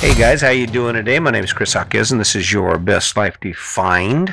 Hey 0.00 0.14
guys, 0.14 0.42
how 0.42 0.50
you 0.50 0.68
doing 0.68 0.94
today? 0.94 1.18
My 1.18 1.32
name 1.32 1.42
is 1.42 1.52
Chris 1.52 1.72
Hawkes, 1.72 2.12
and 2.12 2.20
this 2.20 2.36
is 2.36 2.52
your 2.52 2.78
Best 2.78 3.16
Life 3.16 3.40
Defined. 3.40 4.32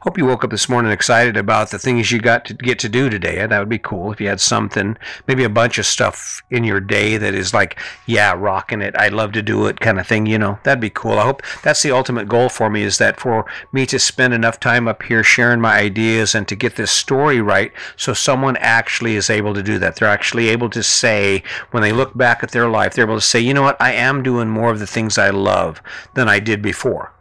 Hope 0.00 0.18
you 0.18 0.26
woke 0.26 0.44
up 0.44 0.50
this 0.50 0.68
morning 0.68 0.92
excited 0.92 1.36
about 1.36 1.70
the 1.70 1.78
things 1.78 2.10
you 2.10 2.20
got 2.20 2.44
to 2.46 2.54
get 2.54 2.78
to 2.80 2.88
do 2.88 3.08
today. 3.10 3.46
That 3.46 3.58
would 3.58 3.68
be 3.68 3.78
cool 3.78 4.12
if 4.12 4.20
you 4.20 4.28
had 4.28 4.40
something, 4.40 4.96
maybe 5.26 5.44
a 5.44 5.48
bunch 5.48 5.78
of 5.78 5.86
stuff 5.86 6.42
in 6.50 6.64
your 6.64 6.80
day 6.80 7.16
that 7.16 7.34
is 7.34 7.54
like, 7.54 7.78
yeah, 8.06 8.34
rocking 8.36 8.80
it. 8.80 8.94
I'd 8.98 9.12
love 9.12 9.32
to 9.32 9.42
do 9.42 9.66
it 9.66 9.80
kind 9.80 9.98
of 9.98 10.06
thing, 10.06 10.26
you 10.26 10.38
know. 10.38 10.58
That'd 10.62 10.80
be 10.80 10.90
cool. 10.90 11.18
I 11.18 11.24
hope 11.24 11.42
that's 11.62 11.82
the 11.82 11.92
ultimate 11.92 12.28
goal 12.28 12.48
for 12.48 12.70
me 12.70 12.82
is 12.82 12.98
that 12.98 13.18
for 13.18 13.44
me 13.72 13.86
to 13.86 13.98
spend 13.98 14.34
enough 14.34 14.60
time 14.60 14.88
up 14.88 15.02
here 15.02 15.22
sharing 15.22 15.60
my 15.60 15.78
ideas 15.78 16.34
and 16.34 16.46
to 16.48 16.56
get 16.56 16.76
this 16.76 16.90
story 16.90 17.40
right 17.40 17.72
so 17.96 18.12
someone 18.12 18.56
actually 18.58 19.16
is 19.16 19.30
able 19.30 19.54
to 19.54 19.62
do 19.62 19.78
that. 19.78 19.96
They're 19.96 20.08
actually 20.08 20.48
able 20.48 20.70
to 20.70 20.82
say 20.82 21.42
when 21.70 21.82
they 21.82 21.92
look 21.92 22.16
back 22.16 22.42
at 22.42 22.50
their 22.50 22.68
life, 22.68 22.94
they're 22.94 23.04
able 23.04 23.16
to 23.16 23.20
say, 23.20 23.40
"You 23.40 23.54
know 23.54 23.62
what? 23.62 23.80
I 23.80 23.92
am 23.92 24.22
doing 24.22 24.48
more 24.48 24.70
of 24.70 24.78
the 24.78 24.86
things 24.86 25.18
I 25.18 25.30
love 25.30 25.82
than 26.14 26.28
I 26.28 26.38
did 26.38 26.62
before." 26.62 27.12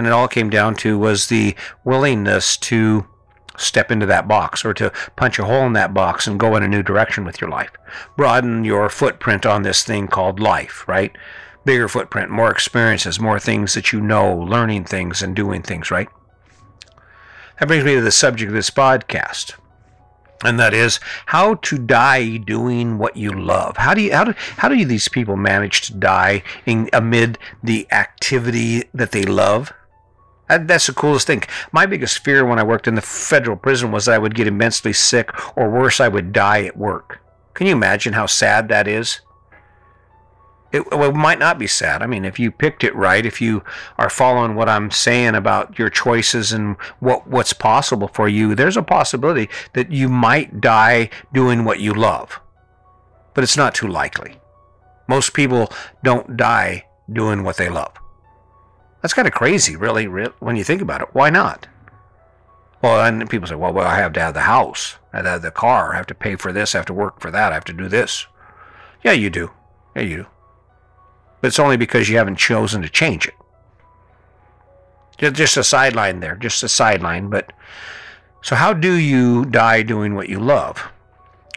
And 0.00 0.06
it 0.06 0.14
all 0.14 0.28
came 0.28 0.48
down 0.48 0.76
to 0.76 0.98
was 0.98 1.26
the 1.26 1.54
willingness 1.84 2.56
to 2.56 3.06
step 3.58 3.90
into 3.90 4.06
that 4.06 4.26
box 4.26 4.64
or 4.64 4.72
to 4.72 4.90
punch 5.14 5.38
a 5.38 5.44
hole 5.44 5.66
in 5.66 5.74
that 5.74 5.92
box 5.92 6.26
and 6.26 6.40
go 6.40 6.56
in 6.56 6.62
a 6.62 6.68
new 6.68 6.82
direction 6.82 7.22
with 7.22 7.38
your 7.38 7.50
life. 7.50 7.70
Broaden 8.16 8.64
your 8.64 8.88
footprint 8.88 9.44
on 9.44 9.62
this 9.62 9.84
thing 9.84 10.08
called 10.08 10.40
life, 10.40 10.88
right? 10.88 11.14
Bigger 11.66 11.86
footprint, 11.86 12.30
more 12.30 12.50
experiences, 12.50 13.20
more 13.20 13.38
things 13.38 13.74
that 13.74 13.92
you 13.92 14.00
know, 14.00 14.34
learning 14.34 14.84
things 14.84 15.20
and 15.20 15.36
doing 15.36 15.60
things, 15.60 15.90
right? 15.90 16.08
That 17.58 17.66
brings 17.66 17.84
me 17.84 17.96
to 17.96 18.00
the 18.00 18.10
subject 18.10 18.48
of 18.48 18.54
this 18.54 18.70
podcast. 18.70 19.52
And 20.42 20.58
that 20.58 20.72
is 20.72 20.98
how 21.26 21.56
to 21.56 21.76
die 21.76 22.38
doing 22.38 22.96
what 22.96 23.18
you 23.18 23.32
love. 23.32 23.76
How 23.76 23.92
do 23.92 24.00
you 24.00 24.14
how 24.14 24.24
do 24.24 24.32
how 24.56 24.70
do 24.70 24.82
these 24.82 25.08
people 25.08 25.36
manage 25.36 25.82
to 25.82 25.92
die 25.92 26.42
in 26.64 26.88
amid 26.94 27.36
the 27.62 27.86
activity 27.92 28.84
that 28.94 29.12
they 29.12 29.24
love? 29.24 29.74
That's 30.58 30.86
the 30.86 30.92
coolest 30.92 31.26
thing. 31.26 31.44
My 31.72 31.86
biggest 31.86 32.24
fear 32.24 32.44
when 32.44 32.58
I 32.58 32.64
worked 32.64 32.88
in 32.88 32.94
the 32.94 33.02
federal 33.02 33.56
prison 33.56 33.92
was 33.92 34.08
I 34.08 34.18
would 34.18 34.34
get 34.34 34.46
immensely 34.46 34.92
sick, 34.92 35.30
or 35.56 35.70
worse, 35.70 36.00
I 36.00 36.08
would 36.08 36.32
die 36.32 36.64
at 36.64 36.76
work. 36.76 37.20
Can 37.54 37.66
you 37.66 37.72
imagine 37.72 38.14
how 38.14 38.26
sad 38.26 38.68
that 38.68 38.88
is? 38.88 39.20
It, 40.72 40.88
well, 40.92 41.10
it 41.10 41.14
might 41.16 41.40
not 41.40 41.58
be 41.58 41.66
sad. 41.66 42.00
I 42.00 42.06
mean, 42.06 42.24
if 42.24 42.38
you 42.38 42.52
picked 42.52 42.84
it 42.84 42.94
right, 42.94 43.26
if 43.26 43.40
you 43.40 43.64
are 43.98 44.08
following 44.08 44.54
what 44.54 44.68
I'm 44.68 44.90
saying 44.90 45.34
about 45.34 45.78
your 45.78 45.90
choices 45.90 46.52
and 46.52 46.76
what 47.00 47.26
what's 47.26 47.52
possible 47.52 48.06
for 48.08 48.28
you, 48.28 48.54
there's 48.54 48.76
a 48.76 48.82
possibility 48.82 49.48
that 49.72 49.90
you 49.90 50.08
might 50.08 50.60
die 50.60 51.10
doing 51.32 51.64
what 51.64 51.80
you 51.80 51.92
love. 51.92 52.40
But 53.34 53.42
it's 53.42 53.56
not 53.56 53.74
too 53.74 53.88
likely. 53.88 54.36
Most 55.08 55.34
people 55.34 55.72
don't 56.04 56.36
die 56.36 56.86
doing 57.12 57.42
what 57.42 57.56
they 57.56 57.68
love. 57.68 57.92
That's 59.00 59.14
kind 59.14 59.26
of 59.26 59.34
crazy, 59.34 59.76
really, 59.76 60.04
when 60.04 60.56
you 60.56 60.64
think 60.64 60.82
about 60.82 61.00
it. 61.00 61.08
Why 61.12 61.30
not? 61.30 61.66
Well, 62.82 63.04
and 63.04 63.28
people 63.28 63.48
say, 63.48 63.54
well, 63.54 63.72
well, 63.72 63.86
I 63.86 63.96
have 63.96 64.12
to 64.14 64.20
have 64.20 64.34
the 64.34 64.40
house, 64.40 64.96
I 65.12 65.18
have 65.18 65.24
to 65.24 65.30
have 65.30 65.42
the 65.42 65.50
car, 65.50 65.92
I 65.92 65.96
have 65.96 66.06
to 66.06 66.14
pay 66.14 66.36
for 66.36 66.52
this, 66.52 66.74
I 66.74 66.78
have 66.78 66.86
to 66.86 66.94
work 66.94 67.20
for 67.20 67.30
that, 67.30 67.52
I 67.52 67.54
have 67.54 67.64
to 67.66 67.72
do 67.72 67.88
this. 67.88 68.26
Yeah, 69.02 69.12
you 69.12 69.30
do. 69.30 69.50
Yeah, 69.94 70.02
you 70.02 70.16
do. 70.16 70.26
But 71.40 71.48
it's 71.48 71.58
only 71.58 71.76
because 71.76 72.08
you 72.08 72.16
haven't 72.16 72.36
chosen 72.36 72.82
to 72.82 72.88
change 72.88 73.26
it. 73.28 73.34
Just 75.34 75.56
a 75.56 75.64
sideline 75.64 76.20
there, 76.20 76.36
just 76.36 76.62
a 76.62 76.68
sideline. 76.68 77.28
But 77.28 77.52
so, 78.42 78.56
how 78.56 78.72
do 78.72 78.94
you 78.94 79.44
die 79.44 79.82
doing 79.82 80.14
what 80.14 80.30
you 80.30 80.40
love? 80.40 80.88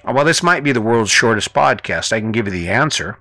Well, 0.06 0.26
this 0.26 0.44
might 0.44 0.66
be 0.66 0.74
the 0.74 0.82
world's 0.82 1.12
shortest 1.12 1.54
podcast. 1.54 2.12
I 2.12 2.20
can 2.20 2.34
give 2.34 2.46
you 2.48 2.52
the 2.52 2.68
answer. 2.68 3.18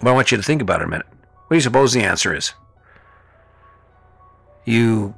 But 0.00 0.10
I 0.10 0.12
want 0.12 0.32
you 0.32 0.36
to 0.36 0.42
think 0.42 0.60
about 0.60 0.80
it 0.80 0.86
a 0.86 0.88
minute. 0.88 1.06
What 1.06 1.50
do 1.50 1.54
you 1.54 1.60
suppose 1.60 1.92
the 1.92 2.02
answer 2.02 2.34
is? 2.34 2.54
You 4.64 5.14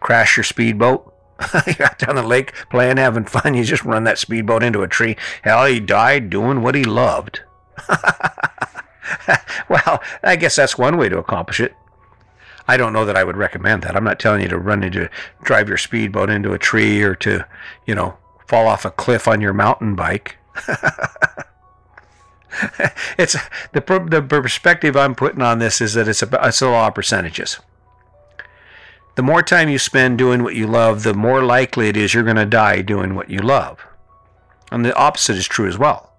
crash 0.00 0.36
your 0.36 0.44
speedboat. 0.44 1.12
You're 1.66 1.86
out 1.86 1.98
down 1.98 2.14
the 2.14 2.22
lake 2.22 2.52
playing, 2.70 2.98
having 2.98 3.24
fun. 3.24 3.54
You 3.54 3.64
just 3.64 3.84
run 3.84 4.04
that 4.04 4.18
speedboat 4.18 4.62
into 4.62 4.82
a 4.82 4.88
tree. 4.88 5.16
Hell, 5.42 5.64
he 5.66 5.80
died 5.80 6.30
doing 6.30 6.62
what 6.62 6.74
he 6.74 6.84
loved. 6.84 7.40
well, 9.68 10.02
I 10.22 10.36
guess 10.36 10.56
that's 10.56 10.78
one 10.78 10.96
way 10.96 11.08
to 11.08 11.18
accomplish 11.18 11.58
it. 11.60 11.74
I 12.66 12.76
don't 12.76 12.92
know 12.92 13.04
that 13.04 13.16
I 13.16 13.24
would 13.24 13.36
recommend 13.36 13.82
that. 13.82 13.96
I'm 13.96 14.04
not 14.04 14.18
telling 14.18 14.42
you 14.42 14.48
to 14.48 14.58
run 14.58 14.82
into, 14.82 15.10
drive 15.42 15.68
your 15.68 15.76
speedboat 15.76 16.30
into 16.30 16.52
a 16.52 16.58
tree 16.58 17.02
or 17.02 17.14
to, 17.16 17.44
you 17.86 17.94
know, 17.94 18.16
fall 18.46 18.66
off 18.66 18.84
a 18.84 18.90
cliff 18.90 19.28
on 19.28 19.40
your 19.40 19.52
mountain 19.52 19.94
bike. 19.94 20.36
it's 23.18 23.36
the 23.72 23.80
the 24.08 24.22
perspective 24.22 24.96
I'm 24.96 25.14
putting 25.14 25.42
on 25.42 25.58
this 25.58 25.80
is 25.80 25.94
that 25.94 26.06
it's 26.06 26.22
a 26.22 26.28
it's 26.46 26.62
a 26.62 26.70
law 26.70 26.86
of 26.86 26.94
percentages 26.94 27.58
the 29.16 29.22
more 29.22 29.42
time 29.42 29.68
you 29.68 29.78
spend 29.78 30.18
doing 30.18 30.42
what 30.42 30.56
you 30.56 30.66
love, 30.66 31.02
the 31.02 31.14
more 31.14 31.42
likely 31.42 31.88
it 31.88 31.96
is 31.96 32.14
you're 32.14 32.24
going 32.24 32.36
to 32.36 32.46
die 32.46 32.82
doing 32.82 33.14
what 33.14 33.30
you 33.30 33.38
love. 33.38 33.84
And 34.72 34.84
the 34.84 34.96
opposite 34.96 35.36
is 35.36 35.46
true 35.46 35.68
as 35.68 35.78
well. 35.78 36.12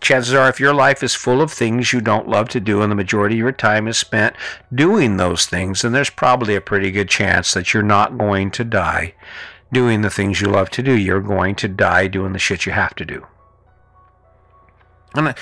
Chances 0.00 0.34
are, 0.34 0.48
if 0.48 0.60
your 0.60 0.74
life 0.74 1.02
is 1.02 1.14
full 1.14 1.40
of 1.40 1.50
things 1.52 1.92
you 1.92 2.00
don't 2.00 2.28
love 2.28 2.48
to 2.50 2.60
do 2.60 2.82
and 2.82 2.90
the 2.90 2.96
majority 2.96 3.36
of 3.36 3.40
your 3.40 3.52
time 3.52 3.88
is 3.88 3.96
spent 3.96 4.36
doing 4.74 5.16
those 5.16 5.46
things, 5.46 5.82
then 5.82 5.92
there's 5.92 6.10
probably 6.10 6.54
a 6.54 6.60
pretty 6.60 6.90
good 6.90 7.08
chance 7.08 7.54
that 7.54 7.72
you're 7.72 7.82
not 7.82 8.18
going 8.18 8.50
to 8.50 8.64
die 8.64 9.14
doing 9.72 10.02
the 10.02 10.10
things 10.10 10.40
you 10.40 10.46
love 10.46 10.70
to 10.70 10.82
do. 10.82 10.96
You're 10.96 11.20
going 11.20 11.54
to 11.56 11.68
die 11.68 12.06
doing 12.06 12.32
the 12.32 12.38
shit 12.38 12.66
you 12.66 12.72
have 12.72 12.94
to 12.96 13.04
do. 13.04 13.26
And 15.14 15.28
I 15.28 15.34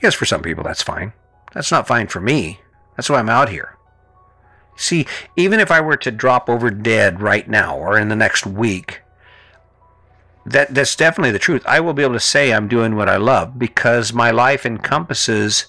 guess 0.00 0.14
for 0.14 0.24
some 0.24 0.42
people 0.42 0.64
that's 0.64 0.82
fine. 0.82 1.12
That's 1.52 1.72
not 1.72 1.86
fine 1.86 2.06
for 2.06 2.20
me. 2.20 2.60
That's 2.96 3.10
why 3.10 3.18
I'm 3.18 3.28
out 3.28 3.48
here. 3.48 3.76
See, 4.80 5.06
even 5.36 5.60
if 5.60 5.70
I 5.70 5.80
were 5.80 5.98
to 5.98 6.10
drop 6.10 6.48
over 6.48 6.70
dead 6.70 7.20
right 7.20 7.46
now 7.46 7.76
or 7.76 7.98
in 7.98 8.08
the 8.08 8.16
next 8.16 8.46
week, 8.46 9.02
that 10.46 10.74
that's 10.74 10.96
definitely 10.96 11.32
the 11.32 11.38
truth. 11.38 11.62
I 11.66 11.80
will 11.80 11.92
be 11.92 12.02
able 12.02 12.14
to 12.14 12.20
say 12.20 12.52
I'm 12.52 12.66
doing 12.66 12.96
what 12.96 13.08
I 13.08 13.16
love 13.16 13.58
because 13.58 14.14
my 14.14 14.30
life 14.30 14.64
encompasses 14.64 15.66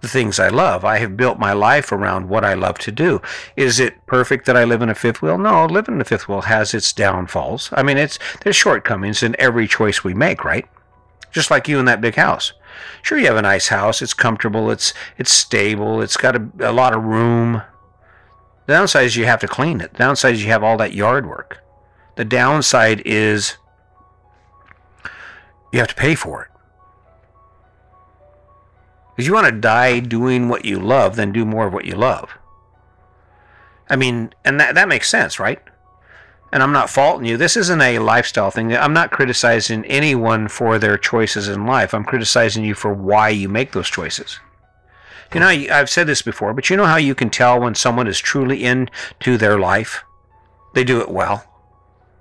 the 0.00 0.08
things 0.08 0.40
I 0.40 0.48
love. 0.48 0.84
I 0.84 0.98
have 0.98 1.16
built 1.16 1.38
my 1.38 1.52
life 1.52 1.92
around 1.92 2.28
what 2.28 2.44
I 2.44 2.54
love 2.54 2.76
to 2.80 2.92
do. 2.92 3.22
Is 3.56 3.78
it 3.78 4.04
perfect 4.06 4.46
that 4.46 4.56
I 4.56 4.64
live 4.64 4.82
in 4.82 4.90
a 4.90 4.96
fifth 4.96 5.22
wheel? 5.22 5.38
No, 5.38 5.64
living 5.66 5.94
in 5.94 6.00
a 6.00 6.04
fifth 6.04 6.28
wheel 6.28 6.42
has 6.42 6.74
its 6.74 6.92
downfalls. 6.92 7.70
I 7.72 7.84
mean, 7.84 7.96
it's 7.96 8.18
there's 8.42 8.56
shortcomings 8.56 9.22
in 9.22 9.36
every 9.38 9.68
choice 9.68 10.02
we 10.02 10.12
make, 10.12 10.44
right? 10.44 10.66
Just 11.30 11.52
like 11.52 11.68
you 11.68 11.78
in 11.78 11.84
that 11.84 12.00
big 12.00 12.16
house. 12.16 12.52
Sure, 13.00 13.16
you 13.16 13.26
have 13.26 13.36
a 13.36 13.42
nice 13.42 13.68
house. 13.68 14.02
It's 14.02 14.12
comfortable. 14.12 14.72
It's 14.72 14.92
it's 15.18 15.30
stable. 15.30 16.02
It's 16.02 16.16
got 16.16 16.34
a, 16.34 16.48
a 16.58 16.72
lot 16.72 16.94
of 16.94 17.04
room. 17.04 17.62
The 18.66 18.72
downside 18.72 19.04
is 19.04 19.16
you 19.16 19.26
have 19.26 19.40
to 19.40 19.48
clean 19.48 19.80
it. 19.80 19.92
The 19.92 19.98
downside 19.98 20.34
is 20.34 20.44
you 20.44 20.50
have 20.50 20.64
all 20.64 20.76
that 20.78 20.94
yard 20.94 21.26
work. 21.26 21.62
The 22.16 22.24
downside 22.24 23.02
is 23.04 23.56
you 25.72 25.78
have 25.80 25.88
to 25.88 25.94
pay 25.94 26.14
for 26.14 26.44
it. 26.44 26.50
Because 29.14 29.28
you 29.28 29.34
want 29.34 29.46
to 29.46 29.52
die 29.52 30.00
doing 30.00 30.48
what 30.48 30.64
you 30.64 30.78
love, 30.78 31.16
then 31.16 31.32
do 31.32 31.44
more 31.44 31.66
of 31.66 31.72
what 31.72 31.84
you 31.84 31.94
love. 31.94 32.30
I 33.88 33.96
mean, 33.96 34.34
and 34.44 34.58
that, 34.58 34.74
that 34.74 34.88
makes 34.88 35.08
sense, 35.08 35.38
right? 35.38 35.60
And 36.52 36.62
I'm 36.62 36.72
not 36.72 36.88
faulting 36.88 37.26
you. 37.26 37.36
This 37.36 37.56
isn't 37.56 37.80
a 37.80 37.98
lifestyle 37.98 38.50
thing. 38.50 38.74
I'm 38.74 38.92
not 38.92 39.10
criticizing 39.10 39.84
anyone 39.86 40.48
for 40.48 40.78
their 40.78 40.96
choices 40.96 41.48
in 41.48 41.66
life. 41.66 41.92
I'm 41.92 42.04
criticizing 42.04 42.64
you 42.64 42.74
for 42.74 42.94
why 42.94 43.28
you 43.28 43.48
make 43.48 43.72
those 43.72 43.90
choices. 43.90 44.40
You 45.32 45.40
know, 45.40 45.48
I've 45.48 45.90
said 45.90 46.06
this 46.06 46.22
before, 46.22 46.52
but 46.52 46.70
you 46.70 46.76
know 46.76 46.86
how 46.86 46.96
you 46.96 47.14
can 47.14 47.30
tell 47.30 47.60
when 47.60 47.74
someone 47.74 48.06
is 48.06 48.18
truly 48.18 48.64
into 48.64 49.36
their 49.36 49.58
life? 49.58 50.04
They 50.74 50.84
do 50.84 51.00
it 51.00 51.10
well. 51.10 51.44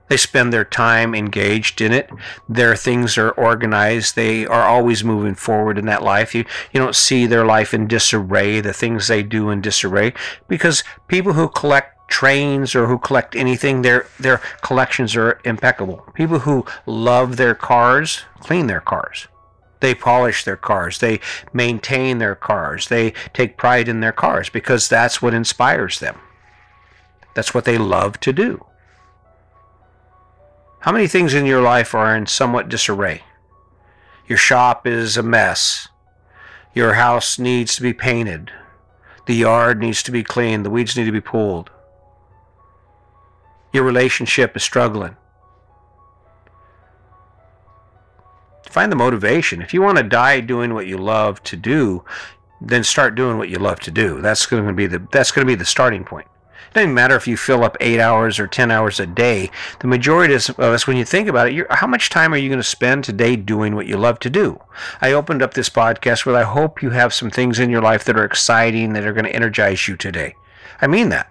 They 0.09 0.17
spend 0.17 0.53
their 0.53 0.65
time 0.65 1.15
engaged 1.15 1.81
in 1.81 1.91
it. 1.91 2.09
Their 2.47 2.75
things 2.75 3.17
are 3.17 3.31
organized. 3.31 4.15
They 4.15 4.45
are 4.45 4.63
always 4.63 5.03
moving 5.03 5.33
forward 5.33 5.77
in 5.77 5.85
that 5.87 6.03
life. 6.03 6.35
You 6.35 6.45
you 6.71 6.79
don't 6.79 6.95
see 6.95 7.25
their 7.25 7.45
life 7.45 7.73
in 7.73 7.87
disarray, 7.87 8.59
the 8.59 8.73
things 8.73 9.07
they 9.07 9.23
do 9.23 9.49
in 9.49 9.61
disarray, 9.61 10.13
because 10.47 10.83
people 11.07 11.33
who 11.33 11.49
collect 11.49 12.09
trains 12.09 12.75
or 12.75 12.85
who 12.85 12.99
collect 12.99 13.35
anything, 13.35 13.81
their 13.81 14.05
their 14.19 14.39
collections 14.61 15.15
are 15.15 15.39
impeccable. 15.45 16.05
People 16.13 16.39
who 16.39 16.65
love 16.85 17.37
their 17.37 17.55
cars 17.55 18.23
clean 18.39 18.67
their 18.67 18.81
cars. 18.81 19.27
They 19.83 19.93
polish 19.93 20.45
their 20.45 20.55
cars. 20.55 20.99
They 20.99 21.19
maintain 21.51 22.17
their 22.17 22.35
cars. 22.35 22.87
They 22.87 23.11
take 23.33 23.57
pride 23.57 23.89
in 23.89 23.99
their 23.99 24.13
cars 24.13 24.47
because 24.47 24.87
that's 24.87 25.21
what 25.21 25.33
inspires 25.33 25.99
them. 25.99 26.19
That's 27.35 27.53
what 27.53 27.65
they 27.65 27.77
love 27.77 28.17
to 28.21 28.31
do. 28.31 28.65
How 30.79 30.93
many 30.93 31.05
things 31.05 31.33
in 31.33 31.45
your 31.45 31.61
life 31.61 31.93
are 31.93 32.15
in 32.15 32.27
somewhat 32.27 32.69
disarray? 32.69 33.23
Your 34.25 34.37
shop 34.37 34.87
is 34.87 35.17
a 35.17 35.21
mess. 35.21 35.89
Your 36.73 36.93
house 36.93 37.37
needs 37.37 37.75
to 37.75 37.81
be 37.81 37.91
painted. 37.91 38.53
The 39.25 39.35
yard 39.35 39.81
needs 39.81 40.01
to 40.03 40.11
be 40.11 40.23
cleaned. 40.23 40.65
The 40.65 40.69
weeds 40.69 40.95
need 40.95 41.07
to 41.07 41.11
be 41.11 41.19
pulled. 41.19 41.71
Your 43.73 43.83
relationship 43.83 44.55
is 44.55 44.63
struggling. 44.63 45.17
Find 48.69 48.91
the 48.91 48.95
motivation. 48.95 49.61
If 49.61 49.73
you 49.73 49.81
want 49.81 49.97
to 49.97 50.03
die 50.03 50.39
doing 50.39 50.73
what 50.73 50.87
you 50.87 50.97
love 50.97 51.43
to 51.43 51.55
do, 51.55 52.03
then 52.61 52.83
start 52.83 53.15
doing 53.15 53.37
what 53.37 53.49
you 53.49 53.57
love 53.57 53.79
to 53.81 53.91
do. 53.91 54.21
That's 54.21 54.45
going 54.45 54.65
to 54.65 54.73
be 54.73 54.87
the 54.87 55.05
that's 55.11 55.31
going 55.31 55.45
to 55.45 55.51
be 55.51 55.55
the 55.55 55.65
starting 55.65 56.03
point. 56.03 56.27
It 56.69 56.73
doesn't 56.73 56.93
matter 56.93 57.15
if 57.15 57.27
you 57.27 57.37
fill 57.37 57.63
up 57.63 57.77
eight 57.81 57.99
hours 57.99 58.39
or 58.39 58.47
ten 58.47 58.71
hours 58.71 58.99
a 58.99 59.05
day. 59.05 59.51
The 59.79 59.87
majority 59.87 60.33
of 60.33 60.59
us, 60.59 60.87
when 60.87 60.97
you 60.97 61.05
think 61.05 61.27
about 61.27 61.51
it, 61.51 61.67
how 61.69 61.85
much 61.85 62.09
time 62.09 62.33
are 62.33 62.37
you 62.37 62.49
going 62.49 62.57
to 62.57 62.63
spend 62.63 63.03
today 63.03 63.35
doing 63.35 63.75
what 63.75 63.85
you 63.85 63.97
love 63.97 64.17
to 64.19 64.29
do? 64.29 64.59
I 64.99 65.11
opened 65.11 65.43
up 65.43 65.53
this 65.53 65.69
podcast 65.69 66.25
with 66.25 66.35
I 66.35 66.43
hope 66.43 66.81
you 66.81 66.89
have 66.89 67.13
some 67.13 67.29
things 67.29 67.59
in 67.59 67.69
your 67.69 67.81
life 67.81 68.03
that 68.05 68.17
are 68.17 68.25
exciting 68.25 68.93
that 68.93 69.05
are 69.05 69.13
going 69.13 69.25
to 69.25 69.35
energize 69.35 69.87
you 69.87 69.95
today. 69.95 70.35
I 70.81 70.87
mean 70.87 71.09
that 71.09 71.29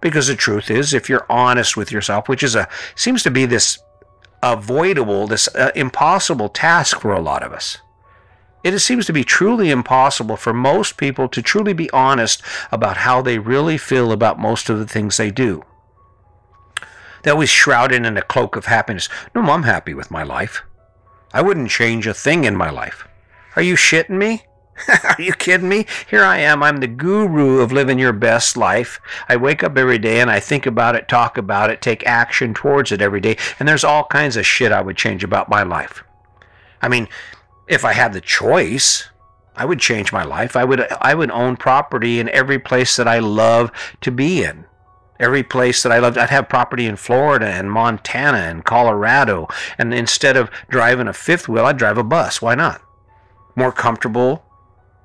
because 0.00 0.28
the 0.28 0.36
truth 0.36 0.70
is, 0.70 0.94
if 0.94 1.08
you're 1.08 1.26
honest 1.28 1.76
with 1.76 1.90
yourself, 1.90 2.28
which 2.28 2.42
is 2.42 2.54
a 2.54 2.68
seems 2.94 3.22
to 3.24 3.30
be 3.30 3.46
this 3.46 3.78
avoidable, 4.42 5.26
this 5.26 5.48
uh, 5.54 5.70
impossible 5.74 6.48
task 6.48 7.00
for 7.00 7.12
a 7.12 7.20
lot 7.20 7.42
of 7.42 7.52
us. 7.52 7.78
It 8.64 8.78
seems 8.80 9.06
to 9.06 9.12
be 9.12 9.24
truly 9.24 9.70
impossible 9.70 10.36
for 10.36 10.52
most 10.52 10.96
people 10.96 11.28
to 11.28 11.42
truly 11.42 11.72
be 11.72 11.90
honest 11.90 12.42
about 12.72 12.98
how 12.98 13.22
they 13.22 13.38
really 13.38 13.78
feel 13.78 14.12
about 14.12 14.38
most 14.38 14.68
of 14.68 14.78
the 14.78 14.86
things 14.86 15.16
they 15.16 15.30
do. 15.30 15.64
They're 17.22 17.32
always 17.32 17.50
shrouded 17.50 18.04
in 18.04 18.16
a 18.16 18.22
cloak 18.22 18.56
of 18.56 18.66
happiness. 18.66 19.08
No, 19.34 19.42
I'm 19.42 19.62
happy 19.64 19.94
with 19.94 20.10
my 20.10 20.22
life. 20.22 20.62
I 21.32 21.42
wouldn't 21.42 21.70
change 21.70 22.06
a 22.06 22.14
thing 22.14 22.44
in 22.44 22.56
my 22.56 22.70
life. 22.70 23.06
Are 23.56 23.62
you 23.62 23.74
shitting 23.74 24.18
me? 24.18 24.44
Are 25.04 25.20
you 25.22 25.32
kidding 25.32 25.68
me? 25.68 25.86
Here 26.08 26.24
I 26.24 26.38
am. 26.38 26.62
I'm 26.62 26.78
the 26.78 26.86
guru 26.86 27.60
of 27.60 27.72
living 27.72 27.98
your 27.98 28.12
best 28.12 28.56
life. 28.56 29.00
I 29.28 29.36
wake 29.36 29.62
up 29.62 29.76
every 29.76 29.98
day 29.98 30.20
and 30.20 30.30
I 30.30 30.40
think 30.40 30.66
about 30.66 30.94
it, 30.94 31.08
talk 31.08 31.38
about 31.38 31.70
it, 31.70 31.80
take 31.80 32.06
action 32.06 32.54
towards 32.54 32.92
it 32.92 33.02
every 33.02 33.20
day. 33.20 33.36
And 33.58 33.68
there's 33.68 33.84
all 33.84 34.04
kinds 34.04 34.36
of 34.36 34.46
shit 34.46 34.72
I 34.72 34.82
would 34.82 34.96
change 34.96 35.24
about 35.24 35.48
my 35.48 35.62
life. 35.62 36.04
I 36.80 36.88
mean, 36.88 37.08
if 37.66 37.84
I 37.84 37.92
had 37.92 38.12
the 38.12 38.20
choice, 38.20 39.08
I 39.56 39.64
would 39.64 39.80
change 39.80 40.12
my 40.12 40.22
life. 40.22 40.56
I 40.56 40.64
would 40.64 40.86
I 41.00 41.14
would 41.14 41.30
own 41.32 41.56
property 41.56 42.20
in 42.20 42.28
every 42.28 42.58
place 42.58 42.96
that 42.96 43.08
I 43.08 43.18
love 43.18 43.72
to 44.00 44.10
be 44.10 44.44
in. 44.44 44.64
Every 45.18 45.42
place 45.42 45.82
that 45.82 45.90
I 45.90 45.98
loved, 45.98 46.16
I'd 46.16 46.30
have 46.30 46.48
property 46.48 46.86
in 46.86 46.94
Florida 46.94 47.46
and 47.46 47.72
Montana 47.72 48.38
and 48.38 48.64
Colorado. 48.64 49.48
And 49.76 49.92
instead 49.92 50.36
of 50.36 50.48
driving 50.68 51.08
a 51.08 51.12
fifth 51.12 51.48
wheel, 51.48 51.66
I'd 51.66 51.76
drive 51.76 51.98
a 51.98 52.04
bus. 52.04 52.40
Why 52.40 52.54
not? 52.54 52.80
More 53.56 53.72
comfortable, 53.72 54.44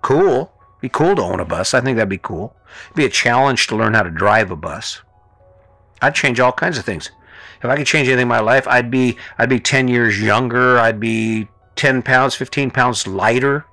cool. 0.03 0.51
Be 0.81 0.89
cool 0.89 1.15
to 1.15 1.23
own 1.23 1.39
a 1.39 1.45
bus. 1.45 1.73
I 1.73 1.81
think 1.81 1.95
that'd 1.95 2.09
be 2.09 2.19
cool. 2.19 2.55
It'd 2.85 2.95
be 2.95 3.05
a 3.05 3.09
challenge 3.09 3.65
to 3.67 3.75
learn 3.75 3.95
how 3.95 4.03
to 4.03 4.11
drive 4.11 4.51
a 4.51 4.55
bus. 4.55 5.01
I'd 6.01 6.13
change 6.13 6.39
all 6.39 6.51
kinds 6.51 6.77
of 6.77 6.85
things. 6.85 7.09
If 7.63 7.69
I 7.69 7.77
could 7.77 7.87
change 7.87 8.09
anything 8.09 8.23
in 8.23 8.27
my 8.27 8.41
life, 8.41 8.67
I'd 8.67 8.91
be 8.91 9.17
I'd 9.39 9.49
be 9.49 9.59
10 9.59 9.87
years 9.87 10.21
younger. 10.21 10.77
I'd 10.77 10.99
be 10.99 11.47
10 11.75 12.03
pounds, 12.03 12.35
15 12.35 12.71
pounds 12.71 13.07
lighter. 13.07 13.65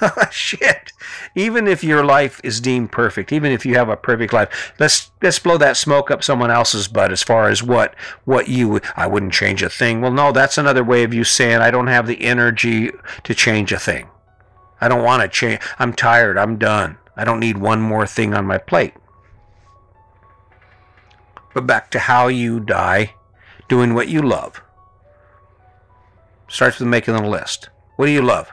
Shit. 0.30 0.92
Even 1.34 1.66
if 1.66 1.84
your 1.84 2.04
life 2.04 2.40
is 2.42 2.60
deemed 2.60 2.90
perfect, 2.90 3.32
even 3.32 3.52
if 3.52 3.66
you 3.66 3.74
have 3.74 3.90
a 3.90 3.96
perfect 3.96 4.32
life, 4.32 4.72
let's 4.78 5.10
let's 5.22 5.38
blow 5.38 5.58
that 5.58 5.76
smoke 5.76 6.10
up 6.10 6.24
someone 6.24 6.50
else's 6.50 6.88
butt 6.88 7.12
as 7.12 7.22
far 7.22 7.48
as 7.48 7.62
what 7.62 7.94
what 8.24 8.48
you 8.48 8.80
I 8.96 9.06
wouldn't 9.06 9.34
change 9.34 9.62
a 9.62 9.68
thing. 9.68 10.00
Well, 10.00 10.12
no, 10.12 10.32
that's 10.32 10.56
another 10.56 10.84
way 10.84 11.04
of 11.04 11.12
you 11.12 11.24
saying 11.24 11.58
I 11.60 11.70
don't 11.70 11.86
have 11.88 12.06
the 12.06 12.22
energy 12.22 12.90
to 13.24 13.34
change 13.34 13.72
a 13.72 13.78
thing. 13.78 14.08
I 14.80 14.88
don't 14.88 15.04
want 15.04 15.22
to 15.22 15.28
change. 15.28 15.60
I'm 15.78 15.92
tired. 15.92 16.38
I'm 16.38 16.56
done. 16.56 16.98
I 17.16 17.24
don't 17.24 17.40
need 17.40 17.58
one 17.58 17.80
more 17.80 18.06
thing 18.06 18.34
on 18.34 18.46
my 18.46 18.58
plate. 18.58 18.94
But 21.54 21.66
back 21.66 21.90
to 21.90 21.98
how 21.98 22.28
you 22.28 22.60
die 22.60 23.14
doing 23.68 23.94
what 23.94 24.08
you 24.08 24.22
love. 24.22 24.62
Starts 26.46 26.78
with 26.78 26.88
making 26.88 27.14
a 27.14 27.28
list. 27.28 27.68
What 27.96 28.06
do 28.06 28.12
you 28.12 28.22
love? 28.22 28.52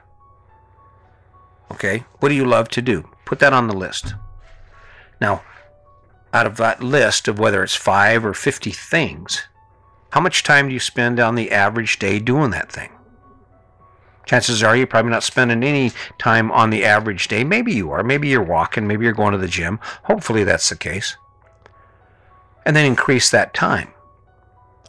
Okay, 1.72 2.06
what 2.19 2.30
do 2.30 2.36
you 2.36 2.45
love 2.45 2.69
to 2.69 2.81
do? 2.81 3.10
Put 3.25 3.39
that 3.39 3.54
on 3.54 3.68
the 3.68 3.75
list. 3.75 4.16
Now, 5.22 5.44
out 6.33 6.45
of 6.45 6.57
that 6.57 6.83
list 6.83 7.27
of 7.27 7.39
whether 7.39 7.63
it's 7.63 7.75
five 7.75 8.25
or 8.25 8.33
50 8.33 8.72
things, 8.72 9.48
how 10.12 10.22
much 10.22 10.44
time 10.44 10.68
do 10.68 10.74
you 10.74 10.80
spend 10.80 11.19
on 11.19 11.36
the 11.36 11.51
average 11.51 12.00
day 12.00 12.19
doing 12.19 12.51
that 12.51 12.72
thing? 12.72 12.89
Chances 14.25 14.63
are 14.63 14.75
you're 14.75 14.88
probably 14.88 15.12
not 15.12 15.24
spending 15.24 15.63
any 15.63 15.92
time 16.18 16.51
on 16.51 16.69
the 16.69 16.83
average 16.83 17.27
day. 17.27 17.44
Maybe 17.44 17.74
you 17.74 17.92
are. 17.92 18.04
Maybe 18.04 18.27
you're 18.27 18.44
walking. 18.44 18.88
Maybe 18.88 19.06
you're 19.06 19.13
going 19.13 19.33
to 19.33 19.38
the 19.38 19.48
gym. 19.48 19.80
Hopefully 20.04 20.44
that's 20.44 20.69
the 20.69 20.75
case. 20.75 21.18
And 22.66 22.75
then 22.75 22.86
increase 22.86 23.30
that 23.31 23.54
time. 23.54 23.89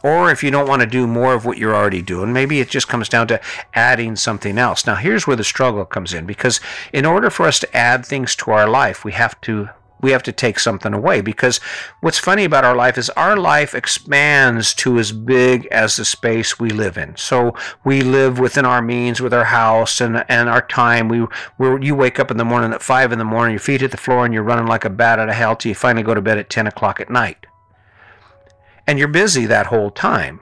Or 0.03 0.31
if 0.31 0.43
you 0.43 0.51
don't 0.51 0.67
want 0.67 0.81
to 0.81 0.87
do 0.87 1.07
more 1.07 1.33
of 1.33 1.45
what 1.45 1.57
you're 1.57 1.75
already 1.75 2.01
doing, 2.01 2.31
maybe 2.31 2.59
it 2.59 2.69
just 2.69 2.87
comes 2.87 3.09
down 3.09 3.27
to 3.27 3.41
adding 3.73 4.15
something 4.15 4.57
else. 4.57 4.85
Now, 4.85 4.95
here's 4.95 5.25
where 5.25 5.35
the 5.35 5.43
struggle 5.43 5.85
comes 5.85 6.13
in 6.13 6.25
because 6.25 6.59
in 6.93 7.05
order 7.05 7.29
for 7.29 7.47
us 7.47 7.59
to 7.59 7.77
add 7.77 8.05
things 8.05 8.35
to 8.37 8.51
our 8.51 8.69
life, 8.69 9.03
we 9.03 9.11
have 9.13 9.39
to 9.41 9.69
we 10.01 10.11
have 10.11 10.23
to 10.23 10.31
take 10.31 10.59
something 10.59 10.93
away 10.93 11.21
because 11.21 11.59
what's 12.01 12.19
funny 12.19 12.43
about 12.43 12.63
our 12.63 12.75
life 12.75 12.97
is 12.97 13.09
our 13.11 13.35
life 13.35 13.73
expands 13.73 14.73
to 14.75 14.99
as 14.99 15.11
big 15.11 15.65
as 15.67 15.95
the 15.95 16.05
space 16.05 16.59
we 16.59 16.69
live 16.69 16.97
in. 16.97 17.15
So 17.17 17.55
we 17.83 18.01
live 18.01 18.39
within 18.39 18.65
our 18.65 18.81
means 18.81 19.21
with 19.21 19.33
our 19.33 19.45
house 19.45 19.99
and, 19.99 20.23
and 20.29 20.49
our 20.49 20.61
time. 20.61 21.07
We 21.09 21.25
we 21.57 21.85
you 21.85 21.95
wake 21.95 22.19
up 22.19 22.31
in 22.31 22.37
the 22.37 22.45
morning 22.45 22.73
at 22.73 22.81
five 22.81 23.11
in 23.11 23.19
the 23.19 23.25
morning, 23.25 23.53
your 23.53 23.59
feet 23.59 23.81
hit 23.81 23.91
the 23.91 23.97
floor, 23.97 24.25
and 24.25 24.33
you're 24.33 24.43
running 24.43 24.67
like 24.67 24.85
a 24.85 24.89
bat 24.89 25.19
out 25.19 25.29
of 25.29 25.35
hell 25.35 25.55
till 25.55 25.69
you 25.69 25.75
finally 25.75 26.03
go 26.03 26.13
to 26.13 26.21
bed 26.21 26.37
at 26.37 26.49
ten 26.49 26.67
o'clock 26.67 26.99
at 26.99 27.09
night 27.09 27.47
and 28.87 28.97
you're 28.97 29.09
busy 29.09 29.45
that 29.45 29.67
whole 29.67 29.91
time. 29.91 30.39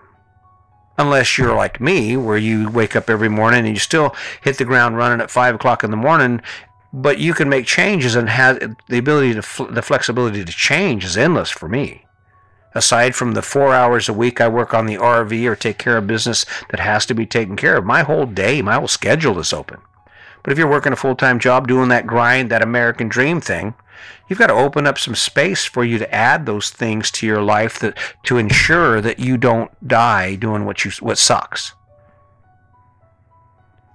Unless 0.98 1.38
you're 1.38 1.54
like 1.54 1.82
me, 1.82 2.16
where 2.16 2.38
you 2.38 2.70
wake 2.70 2.96
up 2.96 3.10
every 3.10 3.28
morning 3.28 3.66
and 3.66 3.76
you 3.76 3.80
still 3.80 4.16
hit 4.42 4.58
the 4.58 4.64
ground 4.64 4.96
running 4.96 5.20
at 5.20 5.30
five 5.30 5.56
o'clock 5.56 5.84
in 5.84 5.92
the 5.92 5.98
morning, 5.98 6.42
but 6.98 7.20
you 7.20 7.34
can 7.34 7.50
make 7.50 7.66
changes 7.66 8.16
and 8.16 8.30
have 8.30 8.78
the 8.88 8.98
ability 8.98 9.34
to, 9.34 9.68
the 9.70 9.82
flexibility 9.82 10.46
to 10.46 10.52
change 10.52 11.04
is 11.04 11.18
endless 11.18 11.52
for 11.52 11.68
me. 11.68 12.06
Aside 12.74 13.16
from 13.16 13.34
the 13.34 13.42
four 13.42 13.74
hours 13.74 14.08
a 14.08 14.14
week 14.14 14.40
I 14.40 14.48
work 14.48 14.74
on 14.74 14.86
the 14.86 14.96
RV 14.96 15.46
or 15.46 15.58
take 15.58 15.78
care 15.78 15.98
of 15.98 16.08
business 16.08 16.46
that 16.70 16.80
has 16.80 17.06
to 17.08 17.14
be 17.14 17.26
taken 17.26 17.58
care 17.58 17.76
of, 17.76 17.84
my 17.84 18.04
whole 18.04 18.26
day, 18.26 18.62
my 18.62 18.76
whole 18.76 18.88
schedule 18.88 19.38
is 19.40 19.52
open. 19.52 19.82
But 20.42 20.54
if 20.54 20.58
you're 20.58 20.70
working 20.70 20.94
a 20.94 20.98
full 20.98 21.16
time 21.16 21.38
job 21.38 21.68
doing 21.68 21.90
that 21.90 22.08
grind, 22.08 22.50
that 22.50 22.62
American 22.62 23.10
dream 23.10 23.42
thing, 23.42 23.74
you've 24.30 24.40
got 24.40 24.48
to 24.48 24.54
open 24.54 24.88
up 24.88 24.98
some 24.98 25.16
space 25.16 25.66
for 25.66 25.84
you 25.84 25.98
to 25.98 26.16
add 26.16 26.46
those 26.46 26.70
things 26.70 27.12
to 27.12 27.28
your 27.28 27.42
life 27.42 27.78
that 27.80 27.98
to 28.24 28.38
ensure 28.38 29.02
that 29.02 29.20
you 29.20 29.36
don't 29.36 29.70
die 29.86 30.36
doing 30.36 30.64
what 30.64 30.86
you 30.86 30.92
what 31.02 31.18
sucks. 31.18 31.74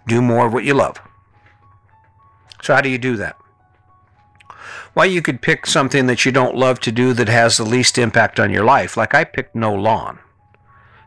Do 0.07 0.21
more 0.21 0.47
of 0.47 0.53
what 0.53 0.65
you 0.65 0.75
love. 0.75 1.01
So 2.63 2.75
how 2.75 2.81
do 2.81 2.89
you 2.89 2.99
do 2.99 3.17
that? 3.17 3.37
Well, 4.95 5.07
you 5.07 5.23
could 5.23 5.41
pick 5.41 5.67
something 5.67 6.07
that 6.07 6.25
you 6.25 6.33
don't 6.33 6.57
love 6.57 6.81
to 6.81 6.93
do 6.93 7.13
that 7.15 7.29
has 7.29 7.57
the 7.57 7.65
least 7.65 7.97
impact 7.97 8.41
on 8.41 8.51
your 8.51 8.65
life. 8.65 8.97
Like 8.97 9.15
I 9.15 9.25
picked 9.25 9.55
no 9.55 9.73
lawn. 9.73 10.19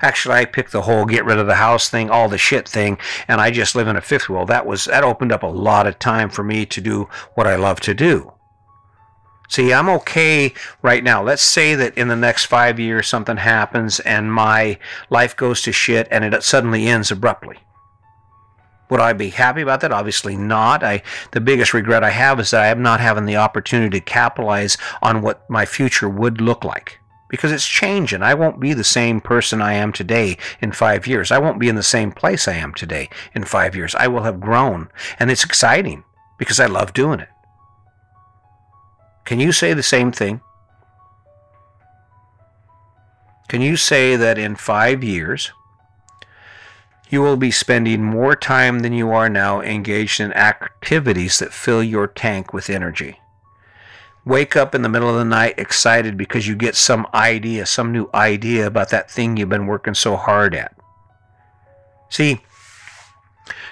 Actually, 0.02 0.36
I 0.36 0.46
picked 0.46 0.74
the 0.74 0.82
whole 0.82 1.06
get 1.06 1.24
rid 1.24 1.38
of 1.38 1.48
the 1.48 1.56
house 1.56 1.90
thing, 1.90 2.10
all 2.10 2.28
the 2.28 2.38
shit 2.38 2.68
thing, 2.68 2.98
and 3.28 3.40
I 3.40 3.52
just 3.52 3.74
live 3.74 3.88
in 3.88 3.96
a 3.96 4.02
fifth 4.02 4.28
wheel. 4.28 4.46
That 4.46 4.66
was 4.66 4.86
that 4.86 5.04
opened 5.04 5.32
up 5.32 5.44
a 5.44 5.48
lot 5.48 5.88
of 5.88 5.98
time 6.00 6.30
for 6.30 6.44
me 6.44 6.66
to 6.66 6.82
do 6.82 7.08
what 7.36 7.48
I 7.48 7.56
love 7.56 7.80
to 7.82 7.94
do. 7.94 8.34
See, 9.48 9.72
I'm 9.72 9.88
okay 9.90 10.54
right 10.82 11.04
now. 11.04 11.24
Let's 11.24 11.42
say 11.42 11.76
that 11.76 11.98
in 11.98 12.08
the 12.08 12.16
next 12.16 12.46
five 12.46 12.80
years 12.80 13.08
something 13.08 13.38
happens 13.38 14.00
and 14.02 14.34
my 14.34 14.78
life 15.10 15.36
goes 15.36 15.62
to 15.62 15.72
shit 15.72 16.08
and 16.10 16.26
it 16.26 16.44
suddenly 16.44 16.88
ends 16.88 17.12
abruptly. 17.12 17.60
Would 18.94 19.02
I 19.02 19.14
be 19.14 19.32
happy 19.32 19.64
about 19.64 19.82
that? 19.82 19.92
Obviously 19.92 20.38
not. 20.38 20.84
I 20.84 21.02
the 21.32 21.42
biggest 21.42 21.74
regret 21.74 22.04
I 22.04 22.12
have 22.12 22.40
is 22.40 22.52
that 22.52 22.62
I 22.62 22.68
am 22.68 22.84
not 22.84 23.00
having 23.00 23.26
the 23.26 23.38
opportunity 23.38 24.00
to 24.00 24.06
capitalize 24.06 24.78
on 25.02 25.24
what 25.24 25.50
my 25.50 25.66
future 25.66 26.08
would 26.08 26.40
look 26.40 26.64
like 26.64 27.00
because 27.28 27.52
it's 27.52 27.66
changing. 27.66 28.22
I 28.22 28.36
won't 28.36 28.60
be 28.60 28.72
the 28.76 28.84
same 28.84 29.20
person 29.20 29.64
I 29.64 29.74
am 29.74 29.94
today 29.94 30.38
in 30.62 30.74
five 30.74 31.08
years. 31.08 31.32
I 31.32 31.40
won't 31.40 31.58
be 31.58 31.70
in 31.70 31.76
the 31.76 31.82
same 31.82 32.12
place 32.12 32.48
I 32.48 32.54
am 32.54 32.72
today 32.72 33.10
in 33.34 33.46
five 33.46 33.76
years. 33.76 33.96
I 33.96 34.08
will 34.08 34.22
have 34.22 34.40
grown. 34.40 34.90
And 35.18 35.32
it's 35.32 35.44
exciting 35.44 36.04
because 36.38 36.60
I 36.60 36.68
love 36.68 36.94
doing 36.94 37.20
it. 37.20 37.30
Can 39.26 39.40
you 39.40 39.52
say 39.52 39.74
the 39.74 39.82
same 39.82 40.12
thing? 40.12 40.40
Can 43.48 43.62
you 43.62 43.76
say 43.76 44.16
that 44.18 44.38
in 44.38 44.56
five 44.56 45.04
years, 45.04 45.52
you 47.14 47.22
will 47.22 47.38
be 47.38 47.52
spending 47.52 48.04
more 48.04 48.36
time 48.36 48.80
than 48.80 48.92
you 48.92 49.12
are 49.12 49.30
now 49.30 49.62
engaged 49.62 50.20
in 50.20 50.34
activities 50.34 51.40
that 51.40 51.54
fill 51.54 51.82
your 51.82 52.08
tank 52.08 52.52
with 52.52 52.70
energy? 52.70 53.20
wake 54.26 54.56
up 54.56 54.74
in 54.74 54.82
the 54.82 54.90
middle 54.90 55.10
of 55.10 55.16
the 55.16 55.26
night 55.26 55.56
excited 55.58 56.18
because 56.18 56.48
you 56.48 56.56
get 56.56 56.76
some 56.76 57.08
idea, 57.14 57.66
some 57.66 57.92
new 57.92 58.10
idea 58.14 58.66
about 58.66 58.90
that 58.90 59.12
thing 59.12 59.36
you've 59.36 59.50
been 59.50 59.68
working 59.68 59.94
so 59.94 60.16
hard 60.16 60.56
at. 60.56 60.76
See, 62.10 62.42